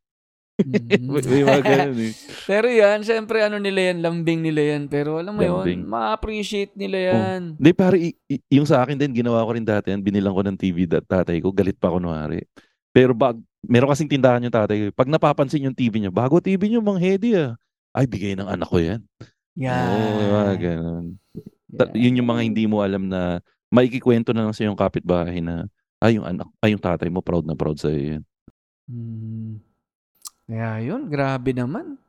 [0.58, 1.06] Mhm.
[1.30, 2.12] may, mga ganun eh.
[2.44, 4.90] Pero yan, syempre ano nila yan, lambing nila yan.
[4.90, 5.82] Pero alam mo Lambing.
[5.82, 7.40] yun, ma-appreciate nila yan.
[7.54, 10.02] Hindi, pare, i- i- yung sa akin din, ginawa ko rin dati yan.
[10.02, 11.54] Binilang ko ng TV dat tatay ko.
[11.54, 12.42] Galit pa ako kunwari.
[12.90, 14.98] Pero bag, meron kasing tindahan yung tatay ko.
[14.98, 17.54] Pag napapansin yung TV niya, bago TV niyo, mang heady ah.
[17.94, 19.00] Ay, bigay ng anak ko yan.
[19.54, 19.90] Yan.
[19.94, 21.04] Oo, mga ganun.
[21.74, 22.02] Ta- Yan.
[22.02, 23.38] Yun yung mga hindi mo alam na
[23.70, 27.42] maikikwento na lang sa yung kapitbahay na ay yung anak, ay yung tatay mo proud
[27.44, 28.22] na proud sa yan.
[28.88, 29.60] Hmm.
[30.48, 32.00] Kaya yun, grabe naman.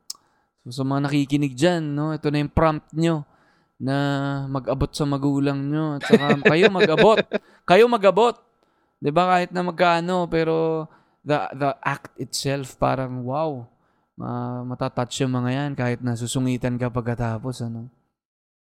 [0.64, 3.28] So, sa mga nakikinig dyan, no, ito na yung prompt nyo
[3.76, 3.96] na
[4.48, 6.00] mag-abot sa magulang nyo.
[6.00, 6.26] At saka
[6.56, 7.20] kayo mag-abot.
[7.68, 8.36] Kayo mag-abot.
[9.00, 10.88] ba kahit na magkano, pero
[11.20, 13.64] the the act itself parang wow.
[14.16, 17.88] Ma matatouch yung mga yan kahit nasusungitan ka pagkatapos ano.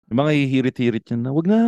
[0.09, 1.61] Yung mga hihirit-hirit yan na, wag na,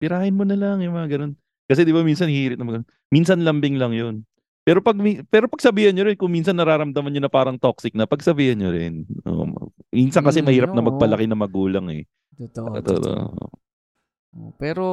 [0.00, 1.32] pirahin mo na lang, yung mga ganun.
[1.68, 2.90] Kasi di ba minsan hihirit na mga ganun.
[3.12, 4.24] Minsan lambing lang yun.
[4.60, 4.96] Pero pag
[5.32, 9.08] pero pagsabihan nyo rin kung minsan nararamdaman nyo na parang toxic na, pagsabihan nyo rin.
[9.24, 12.04] Oo, minsan kasi Mm, mahirap na magpalaki na magulang eh.
[12.36, 12.76] Totoo.
[12.80, 13.24] Totoo.
[14.30, 14.86] Oh, Pero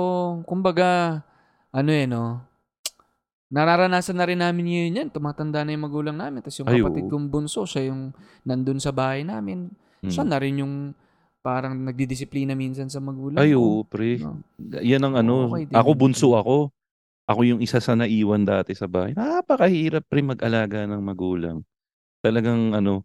[0.47, 1.21] kumbaga
[1.69, 2.41] ano eh no.
[3.47, 5.09] Nararanasan na rin namin ngayon yan.
[5.11, 6.43] Tumatanda na yung magulang namin.
[6.43, 8.11] Tapos yung Ay, kapatid kong bunso, siya yung
[8.43, 9.71] nandun sa bahay namin.
[10.03, 10.11] Mm.
[10.11, 10.91] Siya na rin yung
[11.39, 14.19] parang nagdidisiplina minsan sa magulang Ay, oo, pre.
[14.19, 14.43] No?
[14.83, 15.47] Yan ang ano.
[15.47, 16.55] Okay din ako yun, bunso ako.
[17.27, 19.11] Ako yung isa sa naiwan dati sa bahay.
[19.11, 21.59] Napakahirap pre mag-alaga ng magulang.
[22.23, 23.03] Talagang ano,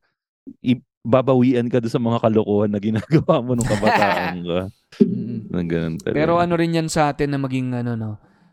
[0.62, 4.61] i- babawian ka sa mga kalokohan na ginagawa mo nung kabataan ka.
[5.53, 6.16] Nang ganun talaga.
[6.16, 8.11] Pero ano rin yan sa atin na maging ano no,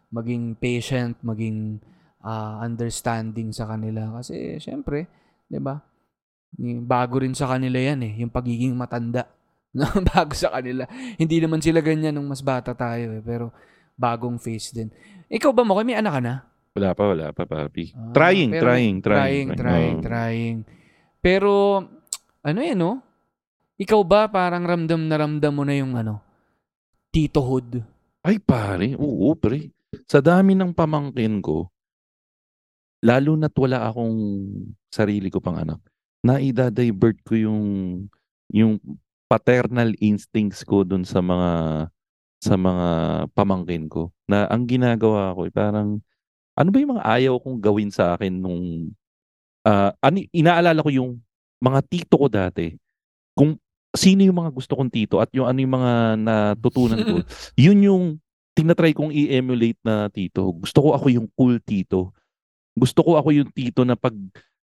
[0.09, 1.77] maging patient, maging
[2.25, 5.05] ah, understanding sa kanila kasi syempre,
[5.47, 5.77] 'di ba?
[6.83, 9.29] Bago rin sa kanila yan eh, yung pagiging matanda.
[10.09, 10.89] Bago sa kanila.
[11.21, 13.53] Hindi naman sila ganyan nung mas bata tayo eh, pero
[13.99, 14.87] bagong face din.
[15.27, 16.35] Ikaw ba mo, may anak ka na?
[16.79, 17.91] Wala pa, wala pa, papi.
[17.91, 20.05] Ah, trying, pero trying, trying, trying, trying, Oo.
[20.07, 20.57] trying.
[21.19, 21.51] Pero
[22.39, 23.03] ano yan, no?
[23.75, 26.23] Ikaw ba parang ramdam na ramdam mo na yung ano,
[27.11, 27.83] titohood?
[28.23, 28.95] Ay, pare.
[28.95, 29.75] Oo, pre.
[30.07, 31.67] Sa dami ng pamangkin ko,
[33.03, 34.15] lalo na't wala akong
[34.91, 35.79] sarili ko pang anak,
[36.23, 37.63] naida-divert ko yung
[38.51, 38.79] yung
[39.29, 41.49] paternal instincts ko dun sa mga
[42.39, 42.87] sa mga
[43.35, 44.09] pamangkin ko.
[44.25, 45.99] Na ang ginagawa ko, eh, parang
[46.55, 48.91] ano ba yung mga ayaw kong gawin sa akin nung
[49.67, 51.11] ah, ano, inaalala ko yung
[51.59, 52.75] mga tito ko dati.
[53.35, 53.59] Kung
[53.95, 57.15] sino yung mga gusto kong tito at yung ano yung mga natutunan ko,
[57.67, 58.03] yun yung
[58.55, 60.51] tinatry kong i-emulate na tito.
[60.51, 62.11] Gusto ko ako yung cool tito.
[62.75, 64.15] Gusto ko ako yung tito na pag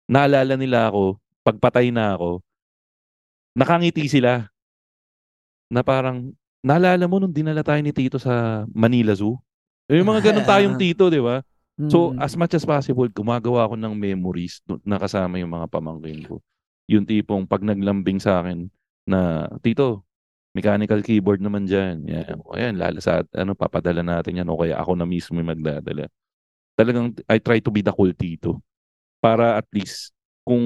[0.08, 2.40] naalala nila ako, pagpatay na ako,
[3.56, 4.48] nakangiti sila.
[5.72, 6.32] Na parang,
[6.62, 9.36] naalala mo nung dinala tayo ni tito sa Manila Zoo?
[9.90, 11.42] Yung mga ganun tayong tito, di ba?
[11.90, 12.20] So, Mm.
[12.20, 16.38] as much as possible, gumagawa ako ng memories na kasama yung mga pamangkin ko.
[16.86, 18.68] Yung tipong pag naglambing sa akin
[19.08, 20.04] na, Tito,
[20.52, 22.04] mechanical keyboard naman dyan.
[22.04, 22.38] Yan.
[22.44, 24.48] O yan, lala sa, ano, papadala natin yan.
[24.52, 26.12] O kaya ako na mismo yung magdadala.
[26.76, 28.60] Talagang, I try to be the cool tito.
[29.18, 30.12] Para at least,
[30.44, 30.60] kung,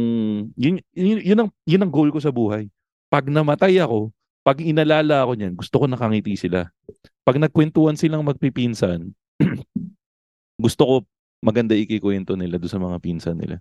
[0.59, 2.67] yun, yun, yun, ang, yun ang goal ko sa buhay.
[3.07, 4.11] Pag namatay ako,
[4.47, 6.71] pag inalala ako niyan, gusto ko nakangiti sila.
[7.27, 9.11] Pag nagkwentuhan silang magpipinsan,
[10.65, 10.95] gusto ko
[11.43, 13.59] maganda ikikwento nila doon sa mga pinsan nila.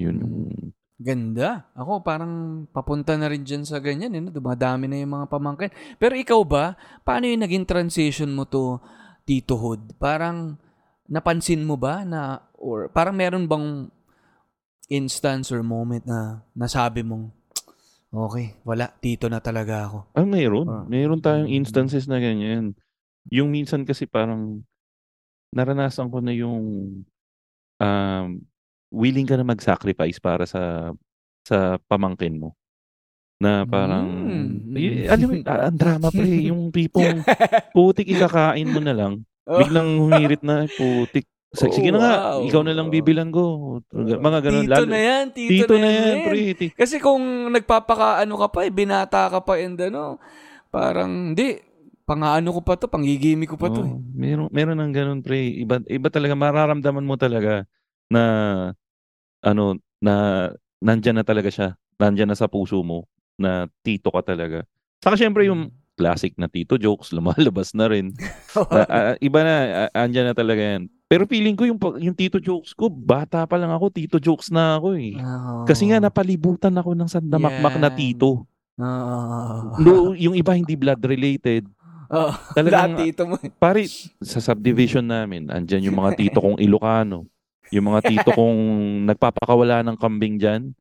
[0.00, 0.16] Yun.
[0.24, 0.72] yung-
[1.02, 1.68] Ganda.
[1.76, 4.14] Ako parang papunta na rin dyan sa ganyan.
[4.16, 4.32] Eh, no?
[4.32, 5.72] Dumadami na yung mga pamangkin.
[6.00, 8.78] Pero ikaw ba, paano yung naging transition mo to
[9.28, 9.98] titohood?
[10.00, 10.56] Parang
[11.10, 13.90] napansin mo ba na, or parang meron bang
[14.88, 17.34] instance or moment na nasabi mong,
[18.12, 19.98] okay, wala, tito na talaga ako.
[20.12, 20.68] Ah, mayroon.
[20.68, 20.84] Ah.
[20.84, 21.58] Mayroon tayong Mm.
[21.58, 22.76] instances na ganyan.
[23.28, 24.60] Yung minsan kasi parang
[25.50, 26.60] naranasan ko na yung
[27.78, 28.26] um,
[28.92, 30.92] willing ka na mag-sacrifice para sa
[31.42, 32.54] sa pamangkin mo.
[33.40, 34.48] Na parang, Mm.
[34.70, 37.24] y- alam mo, ah, ang drama pre, yung tipong
[37.74, 39.26] putik ikakain mo na lang.
[39.42, 41.26] Biglang humirit na, putik.
[41.52, 42.48] Sa- Oh, Sige na nga, wow.
[42.48, 43.76] ikaw na lang bibilan ko.
[43.92, 44.64] Mga ganun.
[44.64, 46.24] Tito na yan, tito, Tito na, na yan, yan.
[46.24, 46.40] pre.
[46.56, 50.16] Ti- Kasi kung nagpapaka ano ka pa, eh, binata ka pa and ano,
[50.68, 51.60] parang hindi,
[52.02, 53.80] pang-ano ko pa to, panggigimi ko pa to.
[53.80, 53.92] eh.
[54.12, 55.44] Meron meron ng ganun pre.
[55.54, 57.68] Iba iba talaga mararamdaman mo talaga
[58.08, 58.22] na
[59.40, 60.14] ano na
[60.80, 61.68] nandiyan na talaga siya.
[61.96, 64.64] Nandiyan na sa puso mo na tito ka talaga.
[64.98, 68.10] Saka syempre yung classic na tito jokes lumalabas na rin.
[68.68, 69.54] Ah, iba na
[69.88, 70.82] ah, andyan na talaga yan.
[71.12, 74.80] Pero feeling ko yung yung tito jokes ko bata pa lang ako, tito jokes na
[74.80, 75.20] ako eh.
[75.20, 75.68] Oo.
[75.68, 77.96] Kasi nga napalibutan ako ng sandamakmak na Yan.
[78.00, 78.48] tito.
[78.80, 79.76] Oo.
[79.76, 81.68] No, yung iba hindi blood related.
[82.08, 82.32] Oo.
[82.56, 83.36] Talagang tito mo.
[83.36, 83.52] eh.
[83.52, 83.84] Pare,
[84.24, 87.28] sa subdivision namin, andyan yung mga tito kong Ilocano.
[87.68, 88.56] Yung mga tito kong
[89.04, 90.72] nagpapakawala ng kambing dyan.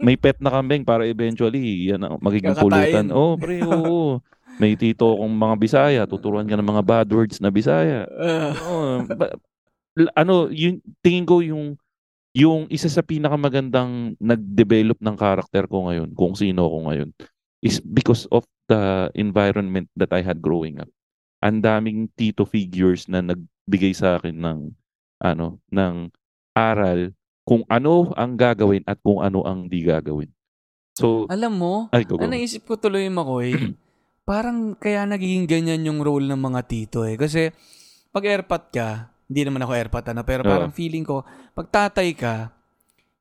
[0.00, 2.64] May pet na kambing para eventually yan magiging Kakatayin.
[2.64, 3.06] pulutan.
[3.12, 4.20] Oh, pre, oo.
[4.62, 8.06] May tito kong mga Bisaya, tuturuan ka ng mga bad words na Bisaya.
[9.10, 9.34] Ba-
[9.98, 11.74] l- ano, yun, tingin ko yung
[12.30, 17.08] yung isa sa pinakamagandang nag-develop ng karakter ko ngayon, kung sino ako ngayon,
[17.60, 20.88] is because of the environment that I had growing up.
[21.42, 24.58] Ang daming tito figures na nagbigay sa akin ng
[25.20, 26.08] ano, ng
[26.56, 30.30] aral kung ano ang gagawin at kung ano ang di gagawin.
[30.94, 32.24] So, Alam mo, ay, go, go.
[32.24, 33.52] ang naisip ko tuloy Makoy,
[34.22, 37.18] parang kaya nagiging ganyan yung role ng mga tito eh.
[37.18, 37.50] Kasi
[38.10, 38.88] pag airpat ka,
[39.26, 41.24] hindi naman ako airpat ano, pero parang feeling ko,
[41.56, 42.52] pag tatay ka,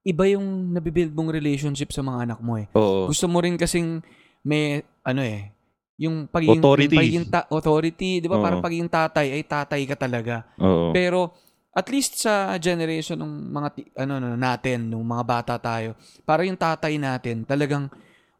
[0.03, 2.67] iba yung nabibuild mong relationship sa mga anak mo eh.
[2.73, 3.07] Oo.
[3.09, 4.01] Gusto mo rin kasing
[4.41, 5.53] may, ano eh,
[6.01, 6.89] yung pagiging, Authority.
[6.89, 8.41] yung pagiging ta- authority, di ba?
[8.41, 10.49] Parang pagiging tatay, ay tatay ka talaga.
[10.57, 10.89] Oo.
[10.89, 11.37] Pero,
[11.71, 15.93] at least sa generation ng mga, ti- ano, ano, natin, nung mga bata tayo,
[16.25, 17.85] para yung tatay natin, talagang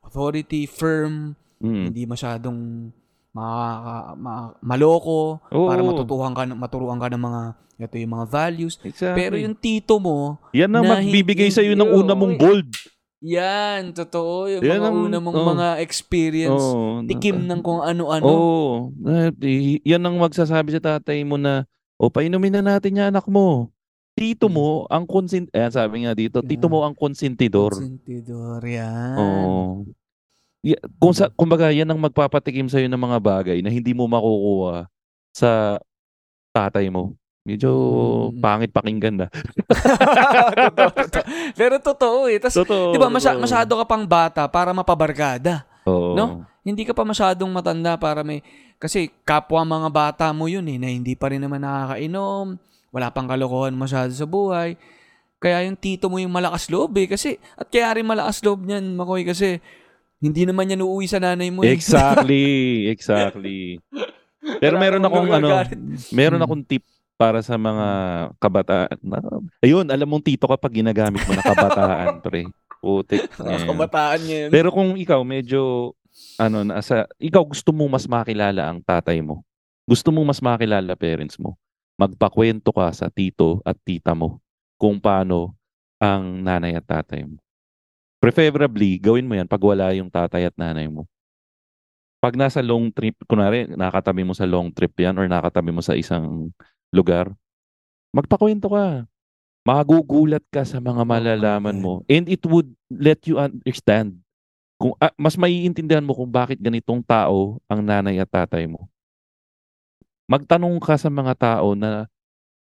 [0.01, 1.85] authority, firm, Mm.
[1.87, 2.89] hindi masyadong
[3.31, 5.67] makaka- ma- maloko, Oo.
[5.67, 7.41] para matutuhan ka, maturuan ka ng mga,
[7.79, 8.75] ito yung mga values.
[8.77, 9.15] Exactly.
[9.15, 12.39] Pero yung tito mo, Yan ang na magbibigay sa iyo ng una mong eh.
[12.39, 12.69] bold.
[13.21, 15.47] yan, totoo, yung Yan mga ang- una mong oh.
[15.47, 17.05] mga experience, Oo.
[17.05, 18.25] tikim ng kung ano-ano.
[18.25, 18.67] Oo.
[19.39, 21.63] Eh, yan ang magsasabi sa tatay mo na,
[21.95, 23.69] o painumin na natin yan anak mo.
[24.11, 24.53] Tito Hmm.
[24.53, 27.71] mo ang consent ayan sabi nga dito, tito mo ang konsentidor.
[27.71, 29.15] Consentidor, yan.
[29.15, 29.87] Oo.
[29.87, 30.00] Ya-
[30.97, 34.85] kung sa kumbaga yan ang magpapatikim sa ng mga bagay na hindi mo makukuha
[35.33, 35.81] sa
[36.53, 37.17] tatay mo.
[37.41, 37.71] Medyo
[38.29, 38.37] Mm.
[38.37, 39.27] pangit pakinggan na.
[40.69, 41.23] totoo, totoo.
[41.57, 42.37] Pero totoo eh.
[42.37, 42.93] Tas, Totoo.
[42.93, 45.65] di ba, masya- masyado ka pang bata para mapabarkada.
[45.89, 46.13] Oo.
[46.13, 46.45] no?
[46.61, 48.45] Hindi ka pa masyadong matanda para may...
[48.77, 52.61] Kasi kapwa mga bata mo yun eh, na hindi pa rin naman nakakainom,
[52.93, 54.77] wala pang kalokohan masyado sa buhay.
[55.41, 57.09] Kaya yung tito mo yung malakas loob eh.
[57.09, 59.57] Kasi, at kaya rin malakas loob niyan, Makoy, kasi
[60.21, 61.73] hindi naman yan uuwi sa nanay mo eh.
[61.73, 62.45] Exactly,
[62.93, 63.81] exactly.
[64.61, 65.47] Pero Wala meron akong ano,
[66.13, 66.85] meron akong tip
[67.17, 67.87] para sa mga
[68.37, 68.97] kabataan.
[69.01, 72.49] Na- Ayun, alam mong tito kapag ginagamit mo na kabataan, pre.
[72.81, 73.29] Putik.
[73.37, 73.67] Mga Yan.
[73.69, 74.49] kabataan niya yun.
[74.49, 75.93] Pero kung ikaw medyo
[76.41, 79.45] ano nasa ikaw gusto mo mas makilala ang tatay mo.
[79.85, 81.61] Gusto mo mas makilala parents mo.
[82.01, 84.41] Magpakwento ka sa tito at tita mo
[84.81, 85.53] kung paano
[86.01, 87.37] ang nanay at tatay mo.
[88.21, 91.09] Preferably, gawin mo yan pag wala yung tatay at nanay mo.
[92.21, 95.97] Pag nasa long trip, kunwari, nakatabi mo sa long trip yan or nakatabi mo sa
[95.97, 96.53] isang
[96.93, 97.33] lugar,
[98.13, 99.09] magpakwento ka.
[99.65, 101.81] Magugulat ka sa mga malalaman God.
[101.81, 101.93] mo.
[102.05, 104.21] And it would let you understand
[104.77, 108.85] kung ah, mas maiintindihan mo kung bakit ganitong tao ang nanay at tatay mo.
[110.29, 112.05] Magtanong ka sa mga tao na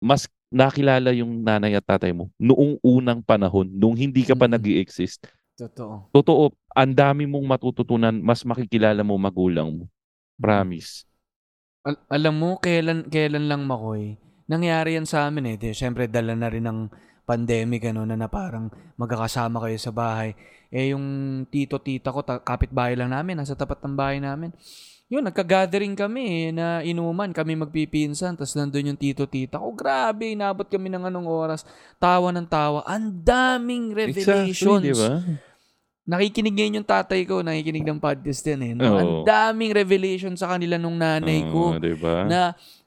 [0.00, 4.52] mas nakilala yung nanay at tatay mo noong unang panahon, nung hindi ka pa Mm.
[4.56, 5.24] nag exist
[5.56, 6.12] Totoo.
[6.12, 9.84] Totoo, ang dami mong matututunan, mas makikilala mo magulang mo.
[10.36, 11.08] Promise.
[11.80, 14.20] Al- alam mo, kailan, kailan lang makoy,
[14.52, 15.56] nangyari yan sa amin eh.
[15.56, 16.92] Di, Siyempre, dala na rin ng
[17.24, 18.68] pandemic, ano, na, na parang
[19.00, 20.36] magkakasama kayo sa bahay.
[20.68, 24.52] Eh, yung tito-tita ko, ta- kapitbahay lang namin, nasa tapat ng bahay namin.
[25.06, 29.70] Yun, nagka-gathering kami eh, na inuman, kami magpipinsan, tapos nandun yung tito-tita ko.
[29.70, 31.62] Grabe, inabot kami ng anong oras.
[32.02, 32.82] Tawa ng tawa.
[32.84, 34.82] Ang daming revelations.
[34.82, 35.14] Exactly, di ba?
[36.06, 38.72] Nakikinig ngayon yung tatay ko, nakikinig ng podcast din eh.
[38.72, 38.86] No?
[38.86, 38.96] Oo.
[38.96, 42.22] Ang daming revelation sa kanila nung nanay ko Oo, di ba?
[42.22, 42.40] na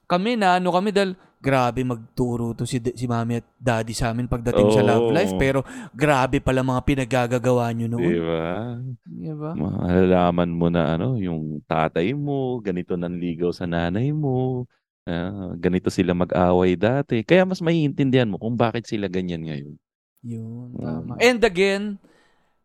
[0.04, 4.26] kami na ano kami dahil grabe magturo to si si mami at daddy sa amin
[4.26, 8.12] pagdating sa love life pero grabe pala mga pinagagagawa nyo Di noon.
[8.20, 8.44] ba?
[9.06, 9.50] Di ba?
[9.54, 14.64] Malalaman mo na ano, yung tatay mo, ganito nanligaw sa nanay mo,
[15.04, 17.20] ah, ganito sila mag-away dati.
[17.20, 19.74] Kaya mas maiintindihan mo kung bakit sila ganyan ngayon.
[20.20, 20.82] Yun, Mm.
[20.82, 21.12] tama.
[21.18, 21.82] And again,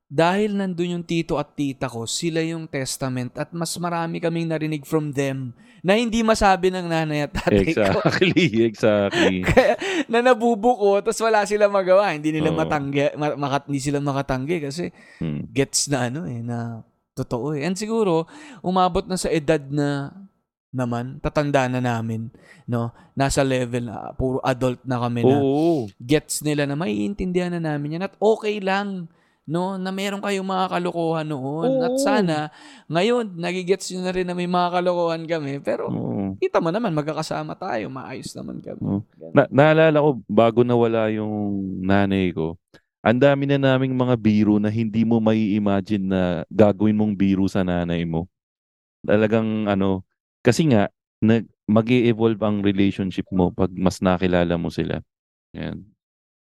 [0.05, 4.85] dahil nandun yung tito at tita ko, sila yung testament at mas marami kaming narinig
[4.85, 5.49] from them
[5.81, 7.85] na hindi masabi ng nanay at tatay ko.
[7.85, 9.45] Exactly, exactly.
[9.45, 9.77] Kaya,
[10.09, 12.09] na nabubuko, tapos wala sila magawa.
[12.13, 12.57] Hindi nila Oo.
[12.57, 14.89] matanggi, ma- makat, hindi sila makatanggi kasi
[15.21, 15.45] Hmm.
[15.49, 16.81] gets na ano eh, na
[17.13, 17.65] totoo eh.
[17.65, 18.25] And siguro,
[18.61, 20.09] umabot na sa edad na
[20.69, 22.27] naman, tatanda na namin,
[22.67, 22.91] no?
[23.15, 25.87] Nasa level na puro adult na kami na Oo.
[25.97, 29.07] gets nila na maiintindihan na namin yan at okay lang
[29.45, 32.01] no na meron kayong mga kalokohan noon at Oo.
[32.01, 32.49] sana
[32.89, 36.33] ngayon nagigets nyo na rin na may mga kalokohan kami pero Oo.
[36.41, 39.01] kita mo naman magkakasama tayo maayos naman kami Oo.
[39.35, 42.55] Na, naalala ko, bago nawala yung nanay ko,
[43.05, 47.45] ang dami na naming mga biro na hindi mo mai imagine na gagawin mong biro
[47.45, 48.25] sa nanay mo.
[49.05, 50.01] Talagang ano,
[50.41, 50.89] kasi nga,
[51.21, 55.01] nag, mag evolve ang relationship mo pag mas nakilala mo sila.
[55.53, 55.85] Yan.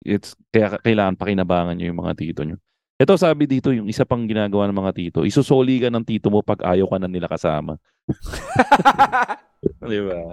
[0.06, 2.58] It's, kaya kailangan pakinabangan nyo yung mga tito nyo.
[2.96, 6.40] Ito sabi dito, yung isa pang ginagawa ng mga tito, isusoli ka ng tito mo
[6.40, 7.76] pag ayaw ka na nila kasama.
[9.84, 10.32] Di ba?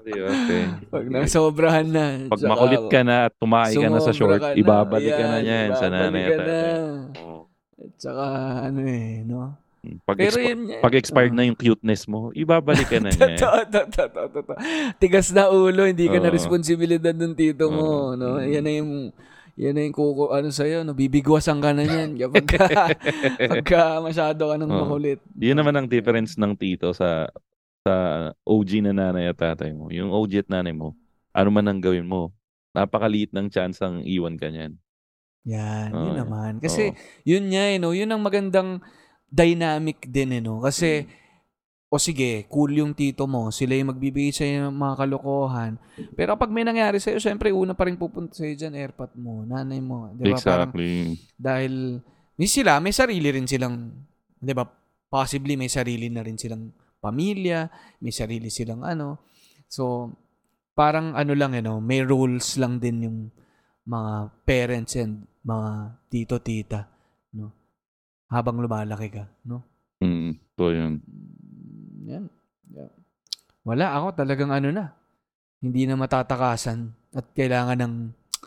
[0.00, 0.28] Di ba?
[0.32, 0.64] Okay.
[0.88, 4.56] pag nasobrahan na Pag tsaka makulit ka na at tumae ka na sa short, ka
[4.56, 6.60] na, ibabalik ka na niyan sa ibabalik nanay ka na.
[7.20, 7.40] Oo.
[7.80, 8.24] at saka
[8.68, 9.56] ano eh no
[10.04, 11.38] Pag, pero yun pag expired Oo.
[11.40, 13.36] na yung cuteness mo, ibabalik ka na niya.
[13.36, 14.56] Totoo, totoo, totoo, totoo.
[14.96, 18.40] Tigas na ulo, hindi ka na responsibilidad ng tito mo, no?
[18.40, 18.92] Yan na yung
[19.60, 20.96] yan na yung kuko, ano sa'yo, no?
[20.96, 22.64] Bibigwasan ka na yan kapag ka,
[23.52, 24.88] pagka masyado ka nang Oo.
[24.88, 25.20] makulit.
[25.36, 27.28] Yun naman ang difference ng tito sa
[27.84, 27.94] sa
[28.44, 29.92] OG na nanay at tatay mo.
[29.92, 30.96] Yung OG at nanay mo,
[31.36, 32.32] ano man ang gawin mo,
[32.72, 34.80] napakaliit ng chance ang iwan ka niyan.
[35.48, 36.20] Yan, yun Oo.
[36.24, 36.52] naman.
[36.60, 36.96] Kasi, Oo.
[37.24, 37.96] yun nga, eh, no?
[37.96, 38.84] yun ang magandang
[39.28, 40.60] dynamic din, eh, no?
[40.60, 41.08] Kasi,
[41.90, 45.74] o sige, cool yung tito mo, sila yung magbibigay sa'yo ng mga kalokohan.
[46.14, 49.82] Pero kapag may nangyari sa'yo, syempre, una pa rin pupunta sa'yo dyan, airpot mo, nanay
[49.82, 50.14] mo.
[50.14, 50.38] Di ba?
[50.38, 51.18] Parang, Exactly.
[51.34, 51.98] dahil,
[52.38, 53.90] may sila, may sarili rin silang,
[54.38, 54.62] di ba?
[55.10, 56.70] Possibly, may sarili na rin silang
[57.02, 57.66] pamilya,
[57.98, 59.26] may sarili silang ano.
[59.66, 60.14] So,
[60.78, 63.18] parang ano lang, you know, may rules lang din yung
[63.82, 66.86] mga parents and mga tito-tita,
[67.34, 67.50] no?
[68.30, 69.66] Habang lumalaki ka, no?
[69.98, 71.02] Mm, to yun.
[72.04, 72.24] Yan.
[72.70, 72.92] Yeah.
[73.62, 74.96] Wala ako talagang ano na.
[75.60, 77.94] Hindi na matatakasan at kailangan ng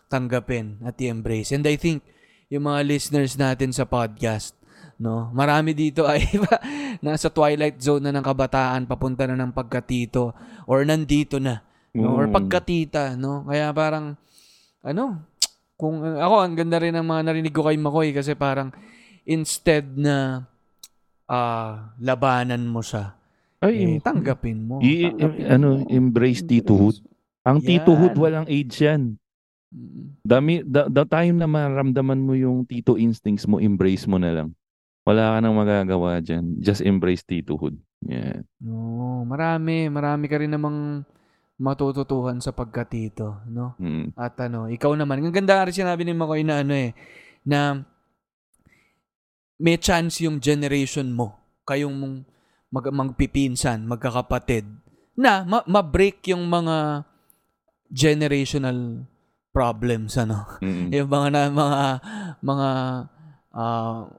[0.10, 1.54] tanggapin at i-embrace.
[1.54, 2.02] And I think
[2.50, 4.58] yung mga listeners natin sa podcast,
[4.98, 6.26] no, marami dito ay
[7.06, 10.34] nasa twilight zone na ng kabataan, papunta na ng pagkatito
[10.66, 11.62] or nandito na,
[11.94, 12.34] no, or Mm.
[12.34, 13.46] pagkatita, no.
[13.46, 14.18] Kaya parang
[14.82, 15.22] ano,
[15.78, 18.74] kung ako ang ganda rin ng mga narinig ko kay Makoy kasi parang
[19.26, 20.46] instead na
[21.26, 23.14] ah labanan mo siya,
[23.64, 24.76] eh, Ay, tanggapin mo.
[24.80, 25.88] i- Tanggapin ano, mo.
[25.88, 27.00] embrace titohood.
[27.44, 27.68] Ang Yan.
[27.68, 29.16] titohood, walang age yan.
[30.22, 34.50] Dami, the, the time na maramdaman mo yung tito instincts mo, embrace mo na lang.
[35.04, 36.56] Wala ka nang magagawa dyan.
[36.60, 37.76] Just embrace titohood.
[38.04, 38.44] Yeah.
[38.60, 41.04] No, marami, marami ka rin namang
[41.56, 43.76] matututuhan sa pagkatito, no?
[43.80, 44.12] Mm.
[44.16, 46.92] At ano, ikaw naman, ang ganda rin sinabi ni Makoy na ano eh,
[47.44, 47.84] na
[49.60, 52.16] may chance yung generation mo, kayong mong
[52.74, 54.66] mag magpipinsan, magkakapatid,
[55.14, 57.06] na ma- ma-break yung mga
[57.94, 59.06] generational
[59.54, 60.58] problems, ano?
[60.58, 60.90] Mm.
[60.98, 61.82] yung mga na, mga
[62.42, 62.70] mga
[63.54, 64.10] ah,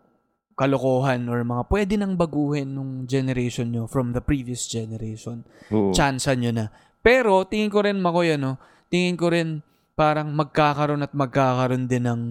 [0.55, 5.43] kalokohan or mga pwede nang baguhin nung generation nyo from the previous generation.
[5.75, 5.91] Oo.
[5.91, 6.71] Chance nyo na.
[7.03, 9.67] Pero tingin ko rin Makoy ano, tingin ko rin
[9.99, 12.23] parang magkakaroon at magkakaroon din ng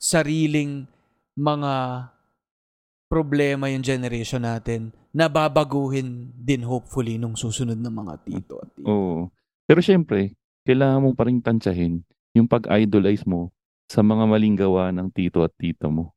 [0.00, 0.88] sariling
[1.36, 2.08] mga
[3.08, 8.86] problema yung generation natin na babaguhin din hopefully nung susunod na mga tito at tito.
[8.86, 9.34] Oo.
[9.66, 12.06] Pero syempre, kailangan mo pa rin tansyahin
[12.38, 13.50] yung pag-idolize mo
[13.90, 16.14] sa mga maling gawa ng tito at tita mo.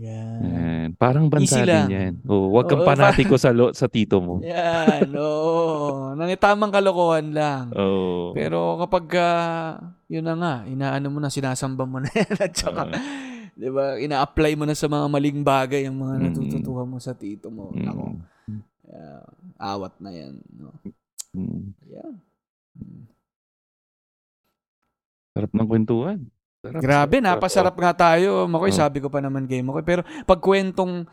[0.00, 0.40] Yan.
[0.42, 0.88] Yan.
[0.96, 2.14] Parang bansa din yan.
[2.26, 4.40] Oo, wag kang Oo, panatiko sa, lo- sa tito mo.
[4.40, 6.16] Yan, oo.
[6.16, 7.70] Nang tamang kalokohan lang.
[7.76, 8.32] Oo.
[8.32, 9.78] Pero kapag ah,
[10.08, 12.98] yun na nga, inaano mo na, sinasamba mo na yan at saka, Oo.
[13.52, 17.52] di ba, ina-apply mo na sa mga maling bagay ang mga natututuhan mo sa tito
[17.52, 17.68] mo.
[17.76, 17.86] Mm.
[17.92, 18.02] Ako,
[18.92, 19.24] ah,
[19.74, 20.34] awat na yan.
[20.54, 20.74] No?
[21.34, 21.74] Mm.
[21.86, 22.12] Yeah.
[22.78, 23.06] Mm.
[25.30, 26.18] Sarap ng kwentuhan.
[26.60, 28.44] Sarap, Grabe, sarap, napasarap nga tayo.
[28.50, 28.76] Makoy, Oo.
[28.76, 29.86] sabi ko pa naman kay Makoy.
[29.86, 31.08] Pero pag kwentong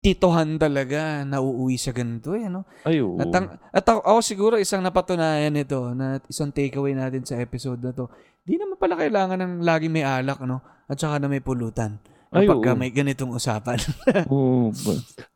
[0.00, 2.64] titohan talaga, nauuwi sa ganito eh, no?
[2.88, 3.20] Ay, oo.
[3.20, 7.84] At, ang, at ako, ako siguro isang napatunayan nito na isang takeaway natin sa episode
[7.84, 8.08] na to.
[8.40, 10.64] Di naman pala kailangan ng lagi may alak, no?
[10.88, 12.00] At saka na may pulutan.
[12.32, 12.80] Ay, Kapag ka oo.
[12.80, 13.78] may ganitong usapan.
[14.32, 14.72] Oo.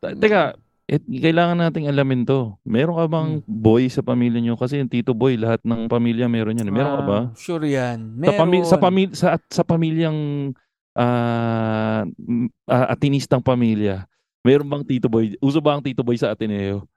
[0.01, 2.53] Teka, et, kailangan nating alamin to.
[2.61, 3.45] Meron ka bang Hmm.
[3.45, 4.53] boy sa pamilya nyo?
[4.53, 6.69] Kasi yung tito boy, lahat ng pamilya meron yan.
[6.69, 7.19] Meron ka ba?
[7.19, 8.13] Ah, Sure yan.
[8.13, 8.39] Sa, Meron.
[8.39, 10.19] pami- sa, pamilya sa, sa pamilyang
[10.95, 14.07] ah m- ah, atinistang pamilya,
[14.41, 15.35] meron bang tito boy?
[15.37, 16.87] Uso ba ang tito boy sa Ateneo?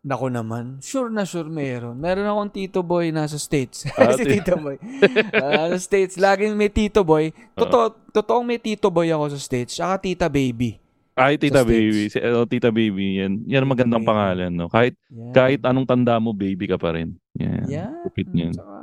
[0.00, 0.80] Nako naman.
[0.80, 1.96] Sure na sure meron.
[1.96, 3.88] Meron akong tito boy nasa States.
[3.90, 4.76] Ah, si ti- tito boy.
[5.34, 6.16] Ah, sa States.
[6.16, 7.32] Laging may tito boy.
[7.54, 9.72] Totoo, totoong may tito boy ako sa States.
[9.72, 10.76] Tsaka tita baby.
[11.14, 11.70] Ay, tita States.
[11.70, 12.02] baby.
[12.10, 13.22] Si, oh, tita baby.
[13.22, 14.10] Yan, yan ang magandang baby.
[14.10, 14.50] pangalan.
[14.50, 14.66] No?
[14.66, 15.30] Kahit, Yan.
[15.30, 17.14] kahit anong tanda mo, baby ka pa rin.
[17.38, 17.64] Yan.
[17.70, 17.90] Yan.
[18.02, 18.50] Kupit niyan.
[18.50, 18.78] Tsaka,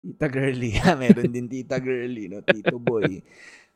[0.00, 0.72] tita girly.
[1.00, 2.40] Meron din tita girly, no?
[2.40, 3.20] Tito boy.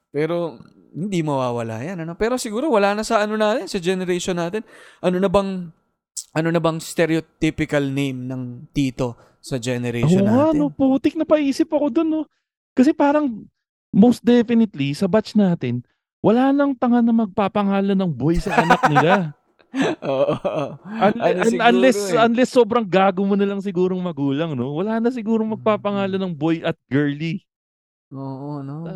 [0.09, 0.57] Pero,
[0.97, 2.17] hindi mawawala yan, ano?
[2.17, 4.65] Pero siguro, wala na sa ano natin, sa generation natin.
[5.05, 5.69] Ano na bang,
[6.33, 9.13] ano na bang stereotypical name ng tito
[9.45, 10.57] sa generation Oo natin?
[10.57, 12.23] no, putik na paisip ako dun, no.
[12.73, 13.45] Kasi parang,
[13.93, 15.85] most definitely, sa batch natin,
[16.25, 19.13] wala nang tanga na magpapangalan ng boy sa anak nila.
[20.07, 20.35] Oo.
[20.81, 22.17] Un- Ano un- unless, eh.
[22.17, 24.73] unless sobrang gago mo na lang sigurong magulang, no?
[24.73, 27.45] Wala na sigurong magpapangalan ng boy at girly.
[28.09, 28.87] Oo, no?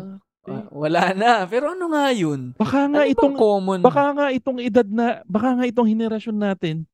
[0.47, 1.45] Ah, wala na.
[1.45, 2.55] Pero ano nga yun?
[2.57, 3.79] Baka nga Ano itong, common?
[3.83, 6.87] baka nga itong edad na, baka nga itong henerasyon natin,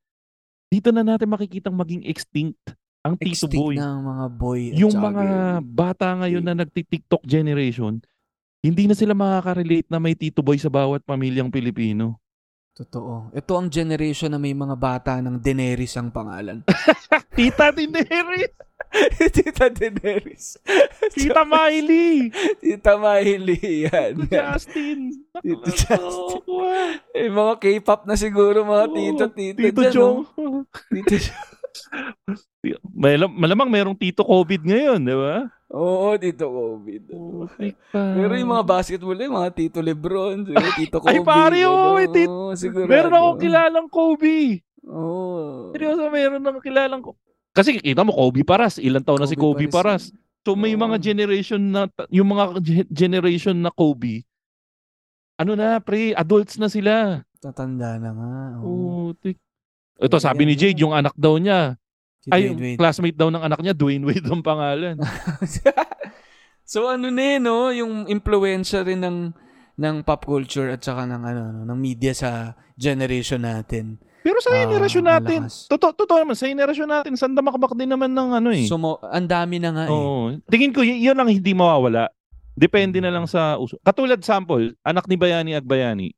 [0.68, 2.60] dito na natin makikitang maging extinct
[3.06, 3.76] ang tito extinct boy.
[3.78, 5.26] ng mga boy yung mga
[5.62, 8.02] bata ngayon na nagti-TikTok generation,
[8.66, 12.18] hindi na sila makaka-relate na may tito boy sa bawat pamilyang Pilipino.
[12.76, 13.32] Totoo.
[13.32, 16.60] Ito ang generation na may mga bata ng Daenerys ang pangalan.
[17.38, 18.52] Tita Daenerys!
[19.36, 20.60] Tita Daenerys.
[21.16, 22.36] Tita Miley!
[22.64, 23.88] Tita Miley.
[23.88, 24.28] Yan.
[24.28, 25.24] Justin!
[25.40, 26.44] Tito Justin!
[27.16, 29.60] Eh, mga K-pop na siguro mga tito, tito.
[29.64, 30.20] Tito dyan, Chong!
[30.36, 30.68] oh.
[30.92, 31.48] Tito Chong.
[32.92, 35.48] Malam, malamang merong Tito COVID ngayon, di ba?
[35.66, 37.04] Oo, Tito COVID.
[37.90, 38.14] Pa.
[38.14, 41.26] Pero yung mga basketball, yung mga Tito Lebron, siguro, Tito Ay, Kobe.
[41.26, 42.86] pare, oo, ano, may tit- sigurado.
[42.88, 44.62] Meron akong kilalang Kobe.
[44.86, 45.74] Oo.
[45.74, 47.18] Seryoso, meron akong kilalang Kobe.
[47.52, 48.78] Kasi kita mo, Kobe Paras.
[48.78, 50.14] Ilan taon na si Kobe Kobe Paras.
[50.46, 50.82] So may Oo.
[50.82, 54.22] mga generation na, yung mga ge- generation na Kobe,
[55.36, 57.26] ano na, pre, adults na sila.
[57.42, 58.34] Tatanda na nga.
[58.62, 59.12] Oo.
[59.12, 59.42] Putik.
[59.96, 61.80] Ito, sabi ni Jade, yung anak daw niya.
[62.26, 62.80] Si Ay, Dwayne Wade.
[62.82, 64.98] classmate daw ng anak niya, Dwayne Wade ang pangalan.
[66.66, 67.70] so ano na eh, no?
[67.70, 69.18] Yung influensya rin ng
[69.76, 74.00] ng pop culture at saka ng ano, no, ng media sa generation natin.
[74.26, 78.30] Pero sa Ah, generasyon natin, totoo, totoo naman, sa generasyon natin, sandamakbak din naman ng
[78.34, 78.66] ano eh.
[78.66, 79.94] So mo, ang dami na nga eh.
[79.94, 80.34] Oo.
[80.50, 82.10] Tingin ko, y- yun ang hindi mawawala.
[82.58, 83.78] Depende na lang sa uso.
[83.86, 86.10] Katulad sample, anak ni Bayani Agbayani.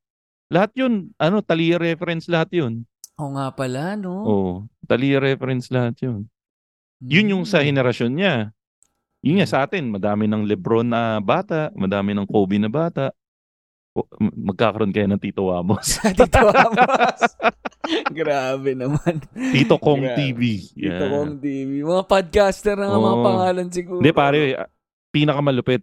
[0.47, 2.88] Lahat yun, ano, Talia reference lahat yun.
[3.18, 4.13] Oo nga pala, no?
[4.22, 4.51] Oo.
[4.86, 6.30] Talia reference lahat yun.
[7.01, 7.65] Yun yung sa Mm.
[7.74, 8.36] henerasyon niya.
[9.26, 13.09] Yun nga sa atin, madami ng Lebron na bata, madami ng Kobe na bata.
[13.97, 15.97] O, Magkakaroon kayo ng Tito Wamos.
[16.18, 17.22] Tito Amos.
[18.13, 19.18] Grabe naman.
[19.34, 20.13] Tito Kong Grabe.
[20.15, 20.41] TV.
[20.70, 21.09] Tito Yeah.
[21.09, 21.82] Kong TV.
[21.82, 23.26] Mga podcaster na nga mga Oo.
[23.26, 23.99] pangalan siguro.
[23.99, 24.70] Hindi pare, ah,
[25.09, 25.82] pinakamalupit.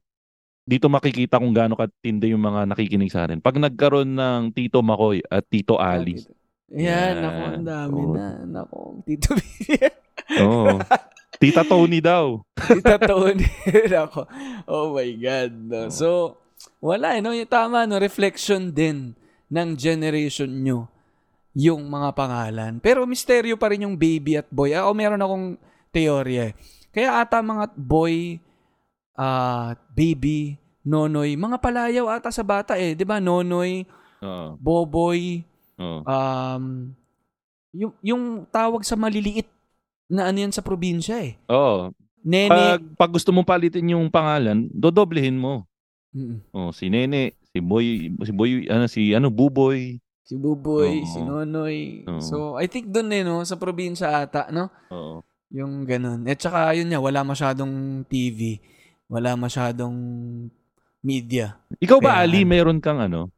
[0.65, 3.43] Dito makikita kung gaano katindi yung mga nakikinig sa atin.
[3.43, 6.23] Pag nagkaroon ng Tito Makoy at Tito Ali.
[6.75, 8.13] Yan, ako, ang dami Oo.
[8.15, 8.27] na.
[8.43, 9.41] Nako, Tito B.
[10.43, 10.79] Oo.
[11.43, 12.41] Tita Tony daw.
[12.55, 13.45] Tita Tony.
[14.07, 14.27] Ako.
[14.71, 15.53] Oh my God.
[15.55, 15.81] No?
[15.91, 16.39] So,
[16.79, 17.21] wala eh.
[17.21, 17.35] No?
[17.35, 17.99] Yung tama, no?
[17.99, 19.19] reflection din
[19.51, 20.89] ng generation nyo
[21.55, 22.83] yung mga pangalan.
[22.83, 24.75] Pero misteryo pa rin yung baby at boy.
[24.75, 25.47] Ako meron akong
[25.95, 26.55] teorya eh.
[26.91, 28.39] Kaya ata mga boy,
[29.15, 32.95] ah baby, nonoy, mga palayaw ata sa bata eh.
[32.99, 33.87] 'Di ba Nonoy,
[34.23, 34.59] Oo.
[34.59, 35.43] boboy,
[35.81, 36.01] Oo.
[36.07, 36.65] um,
[37.75, 39.51] yung, yung tawag sa maliliit
[40.07, 41.35] na ano yan sa probinsya eh.
[41.51, 41.91] Oo.
[42.25, 42.49] Nene.
[42.49, 45.69] Pag, pag gusto mong palitin yung pangalan, dodoblehin mo.
[46.15, 46.41] Mm.
[46.55, 49.99] Oh, si Nene, si Boy, si Boy, ano si ano Buboy.
[50.25, 51.11] Si Buboy, Oo.
[51.11, 51.79] si Nonoy.
[52.09, 52.23] Oo.
[52.25, 53.45] So, I think doon eh, no?
[53.45, 54.73] Sa probinsya ata, no?
[54.89, 55.21] Oo.
[55.53, 56.25] Yung ganun.
[56.25, 58.57] At saka, yun nga, wala masyadong TV.
[59.05, 59.95] Wala masyadong
[61.05, 61.61] media.
[61.77, 62.51] Ikaw ba Kaya Ali, ano?
[62.57, 63.29] meron kang ano?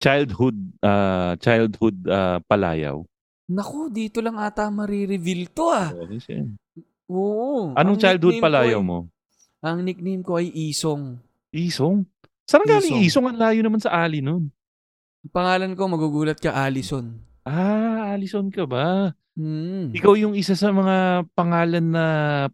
[0.00, 3.04] Childhood ah childhood ah, palayaw.
[3.50, 5.90] Naku, dito lang ata marireveal to ah.
[5.92, 6.08] Oo,
[7.10, 7.74] Oo.
[7.74, 8.98] Anong childhood palayaw ay- mo?
[9.60, 11.20] Ang nickname ko ay Isong.
[11.52, 12.08] Isong.
[12.48, 13.04] Saan galing Isong.
[13.04, 13.26] Isong?
[13.28, 14.48] Ang layo naman sa Ali nun.
[15.20, 17.20] Ang Pangalan ko, magugulat ka, Allison.
[17.44, 19.12] Ah, Alison ka ba?
[19.36, 19.92] Hmm.
[19.92, 22.04] Ikaw yung isa sa mga pangalan na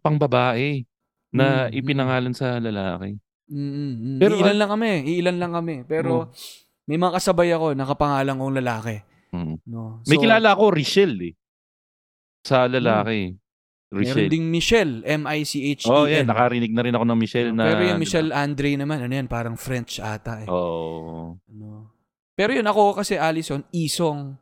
[0.03, 0.83] pangbabae
[1.31, 3.15] na Mm, ipinangalan sa lalaki.
[3.47, 4.17] Mm, mm.
[4.19, 5.75] Pero iilan an- lang kami, iilan lang kami.
[5.87, 6.31] Pero
[6.87, 8.95] may mga kasabay ako nakapangalan kong lalaki.
[9.29, 9.55] Mm.
[9.65, 9.99] No.
[10.01, 11.33] May So, kilala ako, Richelle eh.
[12.41, 13.35] Sa lalaki.
[13.87, 14.27] Meron Richelle.
[14.27, 15.87] ding Michelle, M-I-C-H-E-L.
[15.89, 17.63] Oh, yeah, nakarinig na rin ako ng Michelle na.
[17.65, 20.47] Pero yung Michelle Andre naman, ano yan, parang French ata eh.
[20.47, 21.39] Oh.
[21.45, 21.95] Ano.
[22.33, 24.35] Pero yun, ako kasi Allison, Isong.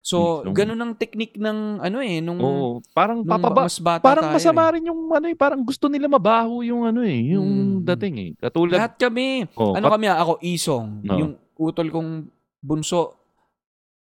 [0.00, 0.54] So, Isong.
[0.56, 3.66] ganun ang technique ng, ano eh, nung, Oo, parang nung papaba.
[3.66, 4.72] mas bata Parang tayo masama eh.
[4.74, 7.46] rin yung ano eh, parang gusto nila mabaho yung ano eh, yung
[7.78, 7.86] Mm.
[7.94, 8.30] dating eh.
[8.40, 9.44] Katulad, Lahat kami.
[9.54, 10.86] oh, ano kat- kami, ah, ako, Isong.
[11.04, 11.14] No.
[11.16, 12.10] Yung utol kong
[12.58, 13.20] bunso,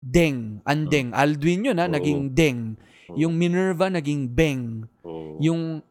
[0.01, 0.63] Deng.
[0.65, 1.13] Andeng.
[1.13, 1.93] Aldwin yun ha, Oo.
[1.93, 2.79] naging Deng.
[3.11, 3.19] Oo.
[3.19, 4.87] Yung Minerva, naging Beng.
[5.03, 5.83] oh, Yung,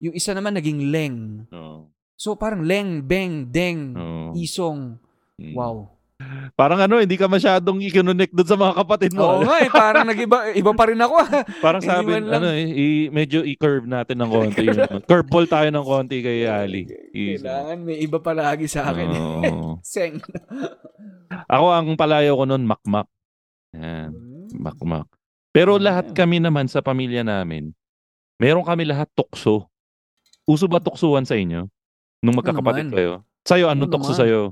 [0.00, 1.44] yung isa naman, naging Leng.
[1.52, 4.32] oh, So, parang Leng, Beng, Deng, oh.
[4.32, 4.96] Isong.
[5.36, 5.52] Mm.
[5.56, 5.88] Wow.
[6.52, 9.24] Parang ano, hindi ka masyadong i-connect doon sa mga kapatid mo.
[9.24, 11.14] Oo nga eh, parang nag-iba iba pa rin ako.
[11.16, 11.42] ah.
[11.58, 12.34] Parang sabi, man lang.
[12.36, 14.62] ano eh, i- medyo i-curve natin ng konti.
[14.62, 14.76] yun.
[15.02, 16.84] Curveball tayo ng konti kay Ali.
[17.10, 17.40] Easy.
[17.40, 19.08] Kailangan may iba palagi sa akin.
[19.08, 19.80] Oo.
[19.86, 20.20] Seng.
[21.46, 23.08] Ako ang palayo ko noon, makmak.
[23.72, 24.12] Yan,
[24.52, 25.06] makmak.
[25.50, 25.82] Pero Ah.
[25.82, 27.72] lahat kami naman sa pamilya namin,
[28.36, 29.66] meron kami lahat tukso.
[30.44, 31.64] Uso ba tuksuhan sa inyo?
[32.20, 32.94] Nung magkakapatid naman.
[32.94, 33.12] kayo?
[33.40, 34.20] Sa'yo, anong Oo tukso naman.
[34.20, 34.42] sa'yo?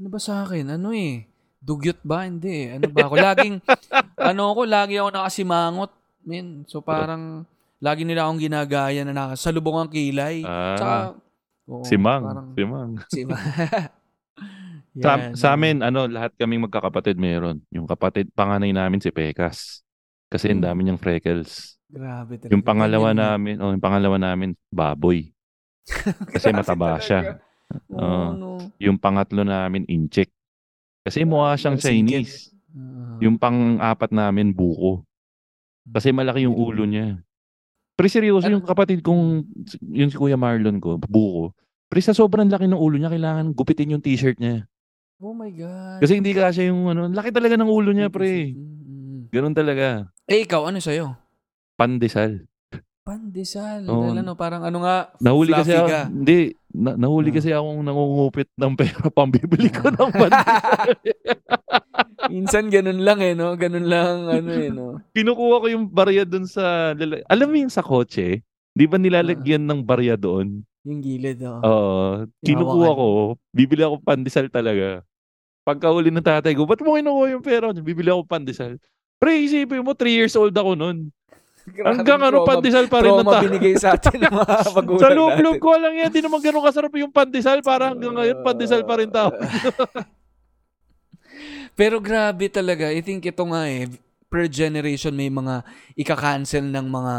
[0.00, 0.80] Ano ba sa akin?
[0.80, 1.28] Ano eh?
[1.60, 2.24] Dugyot ba?
[2.24, 2.72] Hindi.
[2.72, 3.14] Ano ba ako?
[3.20, 3.60] Laging,
[4.32, 5.92] ano ako, lagi ako nakasimangot.
[6.24, 6.64] Men.
[6.64, 7.44] So parang,
[7.84, 10.40] lagi nila akong ginagaya na nakasalubong ang kilay.
[10.40, 10.96] Ah, Tsaka,
[11.68, 12.24] oo, si Mang.
[12.24, 12.90] Parang, Si Mang.
[13.12, 13.44] si Mang.
[14.90, 17.62] Sa, Yan, sa amin, ano, lahat kaming magkakapatid meron.
[17.70, 19.86] Yung kapatid, panganay namin si Pekas.
[20.26, 20.66] Kasi ang Hmm.
[20.66, 21.78] dami niyang freckles.
[21.86, 22.50] Grabe talaga.
[22.50, 23.18] Yung pangalawa eh.
[23.22, 25.30] namin, oh, yung pangalawa namin, baboy.
[26.34, 27.38] Kasi mataba siya.
[27.90, 28.26] Oo, Oo.
[28.34, 28.48] no.
[28.78, 30.30] Yung pangatlo namin, incheck.
[31.00, 32.26] Kasi mukha siyang Singkit.
[32.26, 32.34] Chinese.
[32.70, 33.18] Oo.
[33.20, 35.02] Yung pang-apat namin, buko.
[35.86, 37.18] Kasi malaki yung ulo niya.
[37.94, 38.58] Pero seryoso Ano?
[38.58, 39.44] yung kapatid kong,
[39.90, 41.52] yung si Kuya Marlon ko, buko.
[41.86, 44.64] Pero sa sobrang laki ng ulo niya, kailangan gupitin yung t-shirt niya.
[45.20, 46.00] Oh my God.
[46.00, 48.56] Kasi hindi kasya yung ano, laki talaga ng ulo niya, pre.
[49.28, 50.08] Ganun talaga.
[50.24, 51.12] Eh, ikaw, ano sa'yo?
[51.76, 52.46] Pandesal.
[53.02, 53.84] Pandesal.
[53.84, 54.06] Oo.
[54.06, 56.00] Dahil ano, parang ano nga, Nahuli kasi ako, ka.
[56.08, 57.36] hindi, na, nahuli Ah.
[57.36, 60.90] kasi akong nangungupit ng pera pambibili ko ng pandesal.
[62.32, 63.54] Minsan ganun lang eh, no?
[63.54, 65.00] Ganun lang, ano eh, no?
[65.16, 69.02] Kinukuha ko yung barya doon sa, lala- alam mo yung sa kotse, di ba Ah.
[69.02, 70.62] nilalagyan ng barya doon?
[70.80, 71.60] Yung gilid, oh.
[71.60, 71.98] Oo.
[72.40, 73.04] kinukuha hawakan.
[73.04, 73.08] ko,
[73.52, 75.04] bibili ako pandesal talaga.
[75.60, 77.68] Pagkahuli ng tatay ko, ba't mo kinukuha yung pera?
[77.74, 78.80] Bibili ako pandesal.
[79.20, 81.12] Pre, isipin mo, 3 years old ako noon.
[81.80, 85.08] Hanggang ano, pandesal pa rin ng trauma ta- binigay sa atin ng mga magulang Sa
[85.12, 87.60] loob-loob ko lang yan, di naman ganun kasarap yung pandesal.
[87.60, 89.30] Para hanggang ngayon, pandesal pa rin tao.
[91.78, 92.90] Pero grabe talaga.
[92.90, 93.88] I think ito nga eh,
[94.28, 95.62] per generation may mga
[95.96, 97.14] ika-cancel ng mga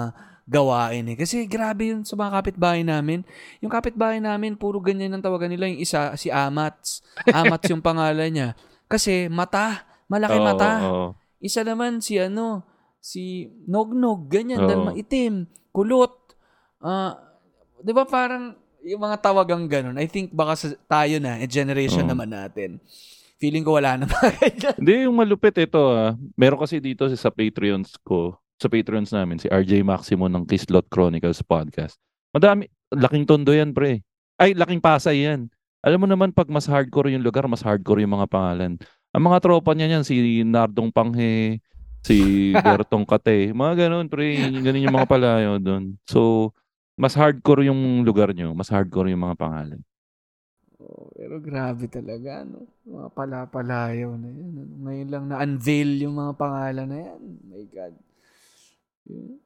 [0.46, 1.18] gawain eh.
[1.18, 3.24] Kasi grabe yun sa mga kapitbahay namin.
[3.64, 5.72] Yung kapitbahay namin, puro ganyan ang tawagan nila.
[5.72, 7.00] Yung isa, si Amats.
[7.26, 8.50] Amats yung pangalan niya.
[8.86, 10.70] Kasi mata, malaki Oo, mata.
[10.84, 11.06] oo.
[11.42, 12.68] Isa naman si ano,
[13.02, 14.68] si Nognog, ganyan, Oo.
[14.70, 15.34] dahil maitim,
[15.74, 16.14] kulot.
[16.78, 17.18] Ah,
[17.82, 18.54] 'di ba parang
[18.86, 19.98] yung mga tawagang ganun.
[19.98, 22.12] I think baka sa, tayo na, eh, generation Oo.
[22.14, 22.78] naman natin.
[23.42, 24.76] Feeling ko wala na mga ganyan.
[24.78, 26.14] Hindi, yung malupit ito ah.
[26.38, 31.42] Meron kasi dito sa Patreons ko, sa Patreons namin, si RJ Maximo ng Kislot Chronicles
[31.42, 31.98] podcast.
[32.34, 34.06] Madami, laking tondo yan, pre.
[34.38, 35.50] Ay, laking pasay yan.
[35.82, 38.78] Alam mo naman, pag mas hardcore yung lugar, mas hardcore yung mga pangalan.
[39.12, 41.60] Ang mga tropa niya yan, si Nardong Panghe,
[42.02, 44.38] si Bertong Kate, mga ganun, pre.
[44.38, 45.98] Ganun yung mga palayo doon.
[46.06, 46.52] So,
[46.98, 49.82] mas hardcore yung lugar nyo, mas hardcore yung mga pangalan.
[50.82, 52.66] Oh, pero grabe talaga, no?
[52.86, 54.52] Mga pala-palayaw na yan.
[54.82, 57.22] Ngayon lang na-unveil yung mga pangalan na yan.
[57.46, 57.94] My God.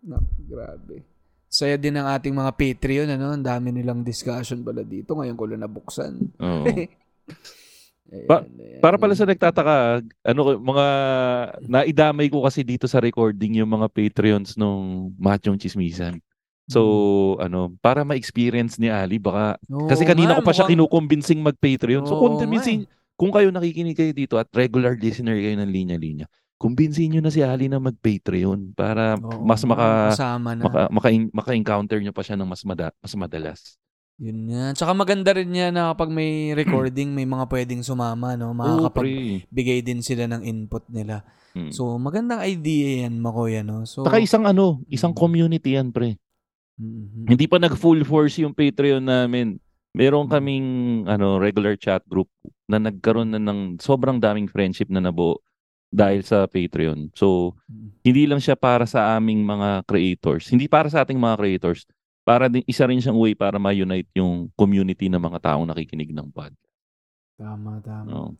[0.03, 1.03] Na, grabe.
[1.51, 3.36] Saya din ng ating mga Patreon, ano?
[3.36, 5.16] Ang dami nilang discussion pala dito.
[5.16, 6.14] Ngayon ko lang nabuksan.
[6.39, 6.66] Oo.
[8.14, 8.82] Ayan, Pa- ayan.
[8.82, 10.86] Para pala sa nagtataka, ano mga
[11.66, 16.22] naidamay ko kasi dito sa recording yung mga Patreons nung Machong Chismisan.
[16.66, 16.82] So,
[17.38, 21.39] ano, para ma-experience ni Ali baka Oo kasi kanina nga, ko pa siya mukhang- kinukumbinsing
[21.45, 22.03] mag-Patreon.
[22.10, 26.26] So, kung nga kumbinsin, kung kayo nakikinig kayo dito at regular listener kayo ng linya-linya,
[26.58, 30.58] kumbinsin nyo na si Ali na mag-Patreon para Oo mas maka, na.
[30.58, 33.78] maka, maka, maka-encounter nyo pa siya ng mas, mada, mas madalas.
[34.16, 34.72] Yun nga.
[34.72, 38.55] Tsaka maganda rin niya na kapag may recording, may mga pwedeng sumama, no?
[38.55, 41.28] Makakapagbigay din sila ng input nila.
[41.51, 41.72] Mm.
[41.72, 43.84] So, magandang idea yan, Makoy, ano?
[43.84, 45.20] So, Saka isang ano, isang Mm.
[45.20, 46.16] community yan, pre.
[46.76, 47.32] Mhm.
[47.32, 49.59] Hindi pa nag-full force yung Patreon namin.
[49.95, 50.68] Meron kaming
[51.07, 52.28] ano regular chat group
[52.68, 55.39] na nagkaroon na ng sobrang daming friendship na nabuo
[55.88, 57.16] dahil sa Patreon.
[57.16, 58.03] So, Mhm.
[58.03, 60.51] hindi lang siya para sa aming mga creators.
[60.51, 61.88] Hindi para sa ating mga creators.
[62.26, 66.34] Para din isa rin siyang way para ma-unite yung community ng mga taong nakikinig ng
[66.34, 66.49] pod.
[67.38, 68.09] Tama, tama.
[68.09, 68.34] No.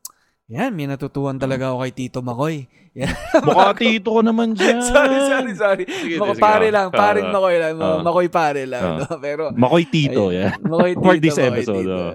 [0.45, 2.65] Yan, may natutuwan talaga ako kay Tito Makoy.
[2.93, 3.09] Yan.
[3.45, 4.77] Mukha tito ko naman dyan.
[4.93, 5.83] sorry, sorry, sorry.
[5.86, 7.73] Sige, Mako, sige, pare lang, Ah, Makoy lang.
[7.77, 7.99] ah.
[8.01, 8.83] Makoy pare lang.
[8.86, 8.97] Ah.
[9.03, 9.17] no?
[9.17, 10.38] Pero, Makoy Tito, Ayun.
[10.38, 10.53] yeah.
[10.61, 11.97] Makoy For Tito, this Makoy episode, Tito.
[11.97, 12.13] oh.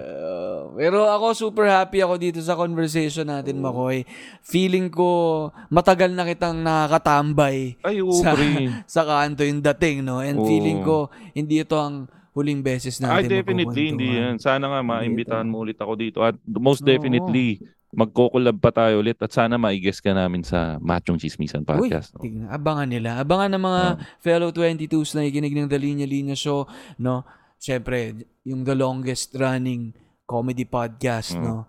[0.71, 0.79] Oo.
[0.79, 4.07] pero ako super happy ako dito sa conversation natin, Makoy.
[4.41, 8.71] Feeling ko matagal na kitang nakakatambay Ay, oo, Sa- pre.
[8.95, 10.23] sa kanto yung dating, no?
[10.23, 10.47] And Oo.
[10.47, 14.39] feeling ko hindi ito ang huling beses Ay, natin definitely, hindi yan.
[14.39, 16.23] Sana nga maimbitahan mo ulit ako dito.
[16.23, 16.87] At most Oo.
[16.87, 17.59] definitely,
[17.91, 22.15] magko-collab pa tayo ulit at sana maigest ka namin sa Machong Chismisan Uy, podcast.
[22.15, 22.23] no?
[22.23, 23.19] tignan, abangan nila.
[23.19, 23.83] Abangan ng mga
[24.23, 26.63] fellow 22s na ikinig ng The Linya Linya Show,
[27.03, 27.27] no?
[27.59, 28.15] Siyempre,
[28.47, 29.91] yung the longest running
[30.31, 31.43] comedy podcast, Mm.
[31.43, 31.67] no?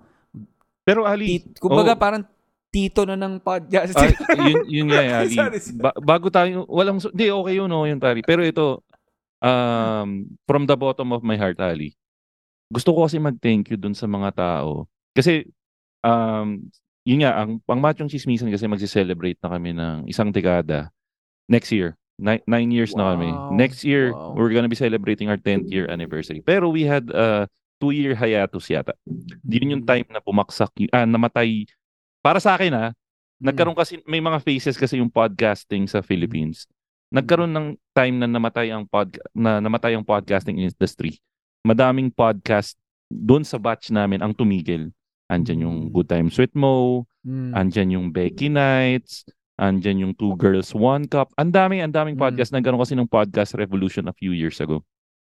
[0.82, 1.98] Pero Ali, Tit- kumbaga oh.
[1.98, 2.22] parang
[2.70, 3.92] tito na ng podcast.
[3.98, 4.14] ay,
[4.48, 5.34] yun, yun nga, eh, Ali.
[5.34, 5.78] Sorry, sorry.
[5.78, 8.22] Ba- bago tayo, walang, di, okay yun, no, yun, Tari.
[8.22, 8.80] Pero ito,
[9.38, 11.94] um, from the bottom of my heart, Ali,
[12.70, 14.88] gusto ko kasi mag-thank you dun sa mga tao.
[15.12, 15.44] Kasi,
[16.00, 16.64] um,
[17.04, 20.88] yun nga, ang, ang Machong Chismisan kasi magsi-celebrate na kami ng isang dekada
[21.46, 21.98] next year.
[22.16, 23.28] Nine, nine years na kami.
[23.28, 23.50] Wow.
[23.52, 24.32] Next year, Wow.
[24.38, 26.38] we're gonna be celebrating our 10th year anniversary.
[26.40, 27.50] Pero we had a
[27.82, 28.94] two-year hiatus yata.
[29.42, 31.66] Yun yung time na bumaksak, ah, namatay.
[32.22, 32.90] Para sa akin ah,
[33.42, 36.70] nagkaroon kasi, may mga phases kasi yung podcasting sa Philippines.
[37.10, 41.18] Nagkaroon ng time na namatay ang pod, na namatay ang podcasting industry.
[41.66, 42.78] Madaming podcast
[43.10, 44.94] doon sa batch namin ang tumigil.
[45.26, 45.92] Andyan yung Mm.
[45.92, 47.50] Good Times with Mo, Mm.
[47.52, 49.26] andyan yung Becky Nights,
[49.58, 51.34] andyan yung Two Girls One Cup.
[51.36, 52.22] Ang daming, ang daming Mm.
[52.22, 52.54] podcast.
[52.54, 54.80] Nagkaroon kasi ng podcast revolution a few years ago.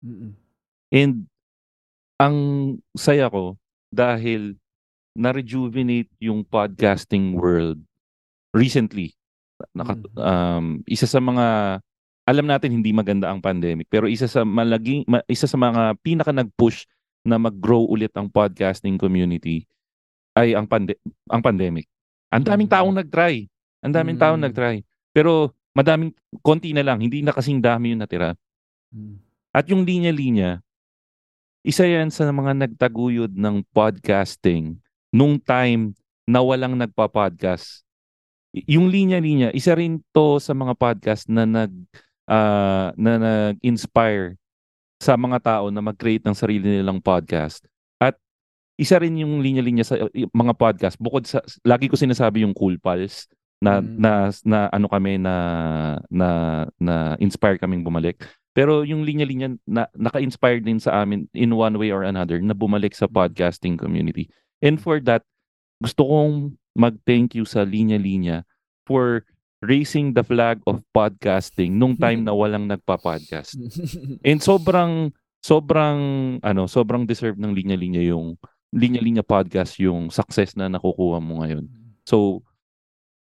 [0.05, 0.36] Mm-mm.
[0.92, 1.26] And
[2.22, 2.36] ang
[2.94, 3.58] saya ko
[3.90, 4.54] dahil
[5.18, 7.82] na-rejuvenate yung podcasting world
[8.54, 9.12] recently.
[9.74, 10.06] Naka, Mm.
[10.16, 11.78] um, isa sa mga
[12.22, 16.30] alam natin hindi maganda ang pandemic pero isa sa malaging ma- isa sa mga pinaka
[16.30, 16.86] nag-push
[17.26, 19.66] na mag-grow ulit ang podcasting community
[20.38, 21.86] ay ang pande- ang pandemic.
[22.30, 22.74] Ang daming Mm.
[22.78, 23.34] taong nag-try.
[23.82, 24.46] Ang daming taong Mm.
[24.48, 24.76] nag-try.
[25.12, 28.32] Pero madaming konti na lang, hindi na kasing dami yung natira.
[28.94, 29.18] Mm.
[29.52, 30.62] At yung linya-linya,
[31.62, 34.82] isa yan sa mga nagtaguyod ng podcasting
[35.14, 35.94] nung time
[36.26, 37.86] na walang nagpa-podcast.
[38.66, 41.72] Yung linya-linya, isa rin to sa mga podcast na nag
[42.26, 44.36] ah, na nag-inspire
[44.98, 47.64] sa mga tao na mag-create ng sarili nilang podcast.
[47.98, 48.18] At
[48.78, 53.26] isa rin yung linya-linya sa mga podcast bukod sa lagi ko sinasabi yung Cool Pals
[53.62, 53.94] na Mm.
[53.98, 55.34] na na ano kami na
[56.10, 56.28] na
[56.82, 58.18] na inspire kaming bumalik.
[58.53, 62.92] Pero yung linya-linya na naka-inspire din sa amin in one way or another na bumalik
[62.92, 64.28] sa podcasting community.
[64.61, 65.24] And for that,
[65.80, 68.44] gusto kong mag-thank you sa linya-linya
[68.84, 69.24] for
[69.64, 73.57] raising the flag of podcasting nung time na walang nagpa-podcast.
[74.28, 76.00] And sobrang sobrang
[76.44, 78.36] ano, sobrang deserve ng linya-linya yung
[78.72, 81.68] linya-linya podcast yung success na nakukuha mo ngayon.
[82.05, 82.44] So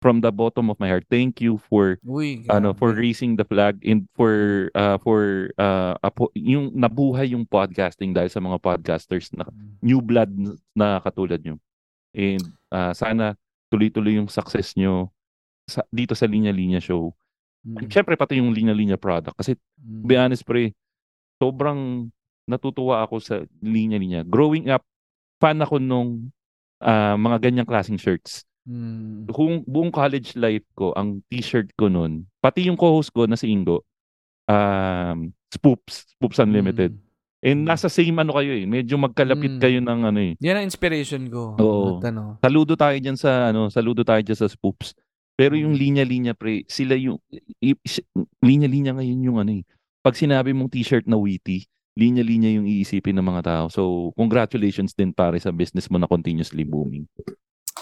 [0.02, 3.78] from the bottom of my heart, thank you for Uy, ano for raising the flag
[3.86, 9.46] and for uh, for uh, apo- yung nabuhay yung podcasting dahil sa mga podcasters na
[9.80, 10.34] new blood
[10.74, 11.62] na katulad nyo.
[12.12, 12.42] And
[12.74, 13.38] uh, sana
[13.72, 15.14] tuloy-tuloy yung success nyo
[15.70, 17.14] sa, dito sa Linya Linya show.
[17.62, 17.88] Mm.
[17.88, 20.06] Siyempre pati yung Linya Linya product kasi Mm.
[20.06, 20.78] be honest pre,
[21.42, 22.10] sobrang
[22.46, 24.22] natutuwa ako sa Linya Linya.
[24.26, 24.86] Growing up,
[25.42, 26.30] fan ako nung
[26.82, 28.46] ah, mga ganyang klaseng shirts.
[28.62, 29.26] Mm.
[29.34, 33.50] Kung buong college life ko, ang t-shirt ko nun, pati yung co-host ko na si
[33.50, 33.82] Ingo,
[34.46, 36.94] um, Spoops, Spoops Unlimited.
[36.94, 37.10] Mm.
[37.42, 38.70] And nasa same ano kayo eh.
[38.70, 39.62] Medyo magkalapit Mm.
[39.62, 40.34] kayo ng ano eh.
[40.46, 41.58] Yan ang inspiration ko.
[41.58, 41.98] Oo.
[41.98, 44.94] At ano, Saludo tayo dyan sa ano, saludo tayo dyan sa Spoops.
[45.34, 45.82] Pero yung Mm.
[45.82, 47.18] linya-linya pre, sila yung
[48.46, 49.64] linya-linya ngayon yung ano eh.
[50.06, 51.66] Pag sinabi mong t-shirt na witty,
[51.98, 53.66] linya-linya yung iisipin ng mga tao.
[53.74, 57.10] So, congratulations din pare sa business mo na continuously booming.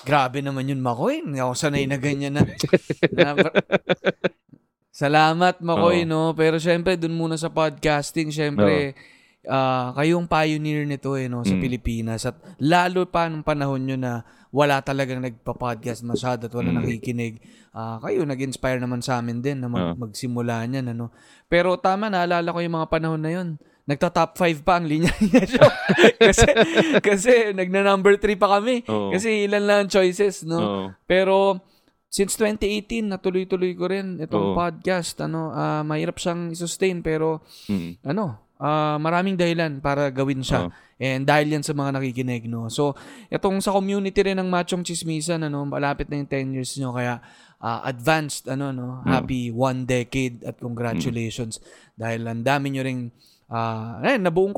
[0.01, 1.21] Grabe naman yun, Makoy.
[1.21, 2.43] Hindi ako sanay na ganyan na.
[3.17, 3.35] na-
[4.89, 6.09] Salamat, Makoy, Oo.
[6.09, 6.21] no?
[6.33, 8.97] Pero syempre, dun muna sa podcasting, syempre,
[9.47, 11.45] ah kayong pioneer nito, eh, no?
[11.47, 11.61] Sa Mm.
[11.63, 12.27] Pilipinas.
[12.27, 14.11] At lalo pa nung panahon nyo na
[14.49, 16.77] wala talagang nagpa-podcast masyado at wala Mm.
[16.81, 17.33] nakikinig.
[17.71, 21.13] Ah, kayo, nag-inspire naman sa amin din na mag- magsimula niyan, ano?
[21.47, 23.49] Pero tama, naalala ko yung mga panahon na yun.
[23.89, 25.65] Nagta-top 5 pa ang linya niya show.
[26.15, 26.45] kasi,
[27.01, 28.85] kasi nagna-number 3 pa kami.
[28.85, 29.09] Oo.
[29.09, 30.57] Kasi ilan lang ang choices, no?
[30.57, 30.83] Oo.
[31.03, 31.57] Pero
[32.05, 34.55] since 2018 natuloy-tuloy ko rin itong Oo.
[34.55, 38.01] podcast ano ah mahirap siyang i-sustain pero Mm.
[38.03, 38.25] ano
[38.57, 40.73] ah maraming dahilan para gawin siya Oo.
[40.97, 42.97] and dahil yan sa mga nakikinig no so
[43.29, 47.21] itong sa community rin ng Machong Chismisan ano malapit na yung 10 years nyo kaya
[47.57, 49.07] ah, advanced ano no Mm.
[49.07, 51.61] happy one decade at congratulations
[51.93, 53.13] dahil ang dami nyo ring
[53.49, 54.53] ah eh, nabuong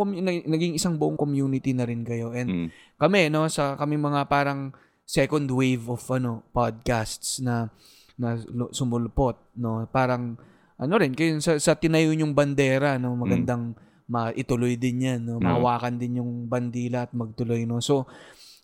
[0.45, 2.35] naging isang buong community na rin kayo.
[2.35, 2.67] And Mm.
[2.99, 4.75] kami no sa kami mga parang
[5.07, 7.71] second wave of ano podcasts na
[8.19, 8.35] na
[8.69, 9.87] sumulpot no.
[9.87, 10.35] Parang
[10.75, 13.73] ano rin kayo sa, sa tinayo yung bandera no magandang
[14.11, 15.39] maituloy din yan no.
[15.39, 15.47] No.
[15.47, 17.79] mahawakan din yung bandila at magtuloy no.
[17.79, 18.11] So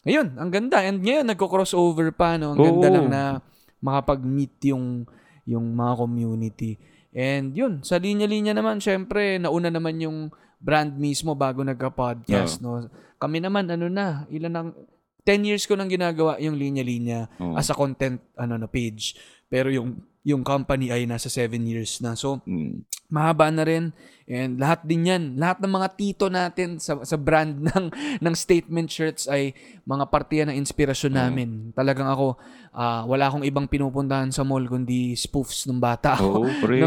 [0.03, 0.83] ayun ang ganda.
[0.83, 2.51] And ngayon nagko-crossover pa no.
[2.51, 2.95] Ang ganda Oo.
[2.99, 3.21] lang na
[3.79, 5.07] makapag-meet yung
[5.47, 6.75] yung mga community
[7.17, 10.29] and yun sa linya-linya naman syempre nauna naman yung
[10.61, 12.85] brand mismo bago nagka-podcast no?
[13.17, 14.69] Kami naman ano na ilan ang
[15.25, 17.57] 10 years ko nang ginagawa yung linya-linya Oo.
[17.59, 19.17] as a content ano na page.
[19.51, 22.83] Pero yung yung company ay nasa 7 years na so Mm.
[23.07, 23.95] mahaba na rin
[24.27, 27.85] and lahat din yan lahat ng mga tito natin sa sa brand ng
[28.19, 29.55] ng statement shirts ay
[29.87, 31.19] mga partiya ng inspirasyon Oo.
[31.23, 32.35] namin talagang ako
[32.71, 36.79] ah, wala akong ibang pinupuntahan sa mall kundi spoofs ng bata ako Oo, pre.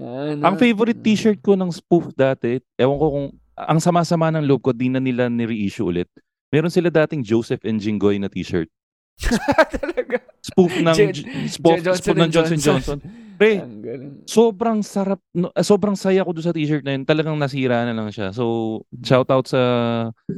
[0.00, 0.32] No.
[0.32, 4.64] Na- Ang favorite t-shirt ko ng spoof dati, ewan ko kung, ang sama-sama ng loob
[4.64, 6.08] ko, di na nila ni-reissue ulit.
[6.48, 8.72] Meron sila dating Joseph and Jinggoy na t-shirt.
[9.76, 11.12] talaga Spoof ng, J-
[11.50, 12.98] spoof, J- Johnson spoof ng Johnson Johnson.
[12.98, 13.28] Johnson.
[13.36, 13.52] Pre,
[14.26, 17.04] sobrang sarap, no, ah, sobrang saya ko doon sa t-shirt na yun.
[17.04, 18.30] Talagang nasira na lang siya.
[18.30, 18.44] So,
[18.98, 19.60] shout out sa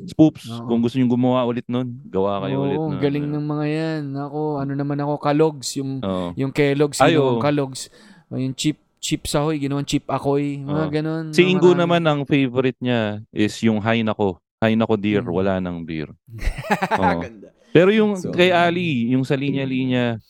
[0.06, 0.46] Spoops.
[0.48, 0.66] Oo.
[0.66, 2.78] Kung gusto nyo gumawa ulit nun, gawa kayo Oo, ulit.
[2.78, 2.98] nun.
[2.98, 4.02] galing ng mga yan.
[4.14, 6.30] Ako, ano naman ako, Kalogs, yung Oo.
[6.34, 7.38] yung Kellogg's, Ay, oo.
[7.38, 7.90] Kalogs.
[8.26, 10.92] O, Yung chip chip sahoy, ginawang chip akoy, mga Oo.
[10.92, 11.24] ganon.
[11.30, 11.80] Si Ingo marami.
[11.82, 14.38] naman, ang favorite niya is yung Hay Nako.
[14.58, 15.30] Hay Nako dear, Mm.
[15.32, 16.06] wala nang beer.
[17.02, 17.18] Oo.
[17.20, 17.50] Ganda.
[17.72, 20.20] Pero yung So, kay Ali, yung sa linya-linya,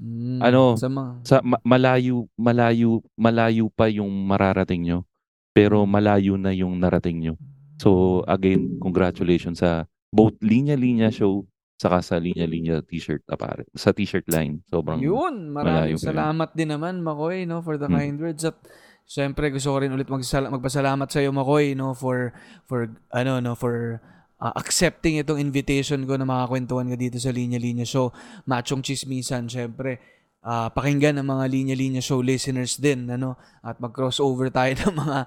[0.00, 0.80] Mm, Ano?
[0.80, 5.04] Sa mga, sa ma- malayo malayo malayo pa yung mararating nyo
[5.52, 7.34] pero malayo na yung narating nyo
[7.76, 11.44] so again congratulations sa both Linya Linya show
[11.76, 17.04] saka sa Linya Linya t-shirt apparel sa t-shirt line sobrang yun, maraming salamat din naman,
[17.04, 17.92] Makoy, no, for the Mm.
[17.94, 18.40] kind words.
[18.42, 18.56] At
[19.04, 22.32] syempre, gusto ko rin ulit magsala- magpasalamat sa iyo, Makoy, no, for,
[22.64, 24.00] for, ano, no, for
[24.40, 28.10] uh, accepting itong invitation ko na makakwentuhan ka dito sa Linya Linya Show.
[28.48, 30.00] Machong Chismisan, syempre.
[30.40, 35.18] ah, pakinggan ng mga linya-linya show listeners din ano at mag-crossover tayo ng mga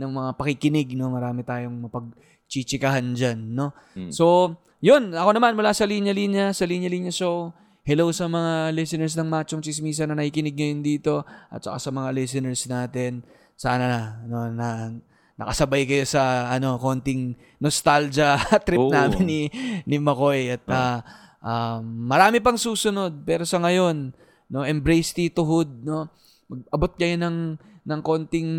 [0.00, 4.08] ng mga pakikinig no marami tayong mapagchichikahan diyan no Mm.
[4.08, 7.52] so yun ako naman mula sa linya-linya sa linya-linya show
[7.84, 11.20] hello sa mga listeners ng Machong Chismisa na nakikinig ngayon dito
[11.52, 13.20] at saka sa mga listeners natin
[13.60, 14.96] sana no, na
[15.36, 18.92] nakasabay kayo sa ano konting nostalgia trip Oo.
[18.92, 19.40] namin ni
[19.88, 20.56] ni Makoy.
[20.56, 20.98] At ah,
[21.40, 23.24] um, marami pang susunod.
[23.24, 24.12] Pero sa ngayon
[24.52, 26.08] no embrace titohood no.
[26.48, 28.50] Mag-abot kayo ng ng konting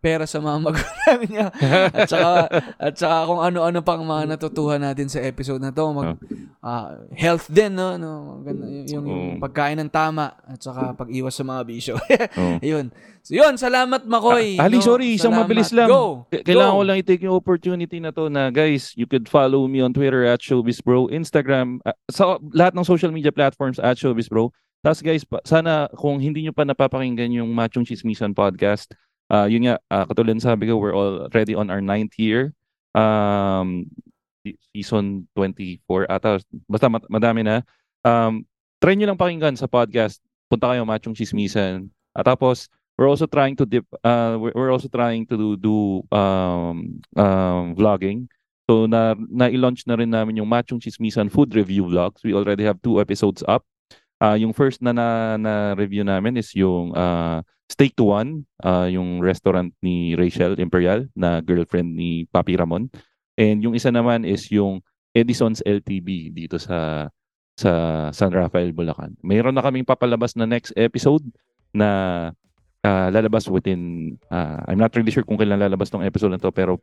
[0.00, 1.46] pera sa mga magulang niya
[1.92, 2.32] at saka
[2.88, 6.16] at saka kung ano-ano pang mga natutuhan natin sa episode na to mag
[6.64, 8.40] ah, health din no no
[8.88, 9.36] yung, yung Oo.
[9.38, 12.56] pagkain ng tama at saka pag-iwas sa mga bisyo Oo.
[12.64, 12.88] Ayun.
[13.20, 14.56] So yun, salamat Makoy.
[14.56, 14.84] Ah, Ali, no?
[14.84, 15.52] sorry, isang Salamat.
[15.52, 15.88] mabilis lang.
[15.92, 16.24] Go.
[16.32, 16.78] Kailangan Go.
[16.80, 20.24] ko lang i-take yung opportunity na to na guys, you could follow me on Twitter
[20.24, 24.48] at ShowbizBro, Instagram, uh, sa lahat ng social media platforms at ShowbizBro.
[24.80, 28.88] Tapos guys, pa, sana kung hindi nyo pa napapakinggan yung Machong Chismisan podcast,
[29.30, 32.52] uh, yun nga, uh, katulad sabi ko, we're already on our ninth year.
[32.92, 33.86] Um,
[34.42, 36.42] se- season 24 ata.
[36.66, 37.62] Basta madami na.
[38.02, 38.44] Um,
[38.82, 40.18] try nyo lang pakinggan sa podcast.
[40.50, 41.88] Punta kayo Machong Chismisan.
[42.18, 42.66] At tapos,
[43.00, 45.76] we're also trying to dip uh we're, we're also trying to do, do
[46.12, 48.28] um um vlogging
[48.68, 52.76] so na na-launch na rin namin yung Machong Chismisan food review vlogs we already have
[52.84, 53.64] two episodes up
[54.20, 59.20] uh yung first na na, na namin is yung uh Steak to One uh yung
[59.20, 62.88] restaurant ni Rachel Imperial na girlfriend ni Papi Ramon
[63.40, 67.10] and yung isa naman is yung Edison's LTB dito sa
[67.58, 67.72] sa
[68.14, 69.12] San Rafael Bulacan.
[69.20, 71.20] Mayroon na kaming papalabas na next episode
[71.76, 71.88] na
[72.80, 76.48] ah, lalabas within ah, I'm not really sure kung kailan lalabas tong episode na to
[76.54, 76.80] pero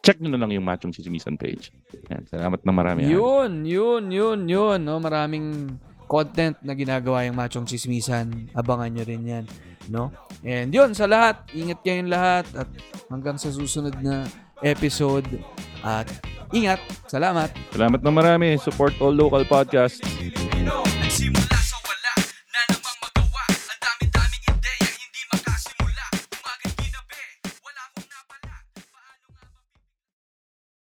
[0.00, 1.74] check nyo na lang yung Machong Chismisan page.
[2.08, 3.10] Yan, salamat na marami.
[3.10, 4.78] Yun, yun, yun, yun.
[4.86, 5.02] No?
[5.02, 5.74] Maraming
[6.06, 8.50] content na ginagawa yung Machong Chismisan.
[8.54, 9.44] Abangan nyo rin yan.
[9.90, 10.10] No?
[10.42, 12.68] And yun, sa lahat, ingat kayong lahat at
[13.10, 14.26] hanggang sa susunod na
[14.62, 15.26] episode.
[15.82, 16.06] At
[16.50, 16.82] ingat.
[17.06, 17.50] Salamat.
[17.74, 18.58] Salamat na marami.
[18.58, 20.02] Support all local podcasts.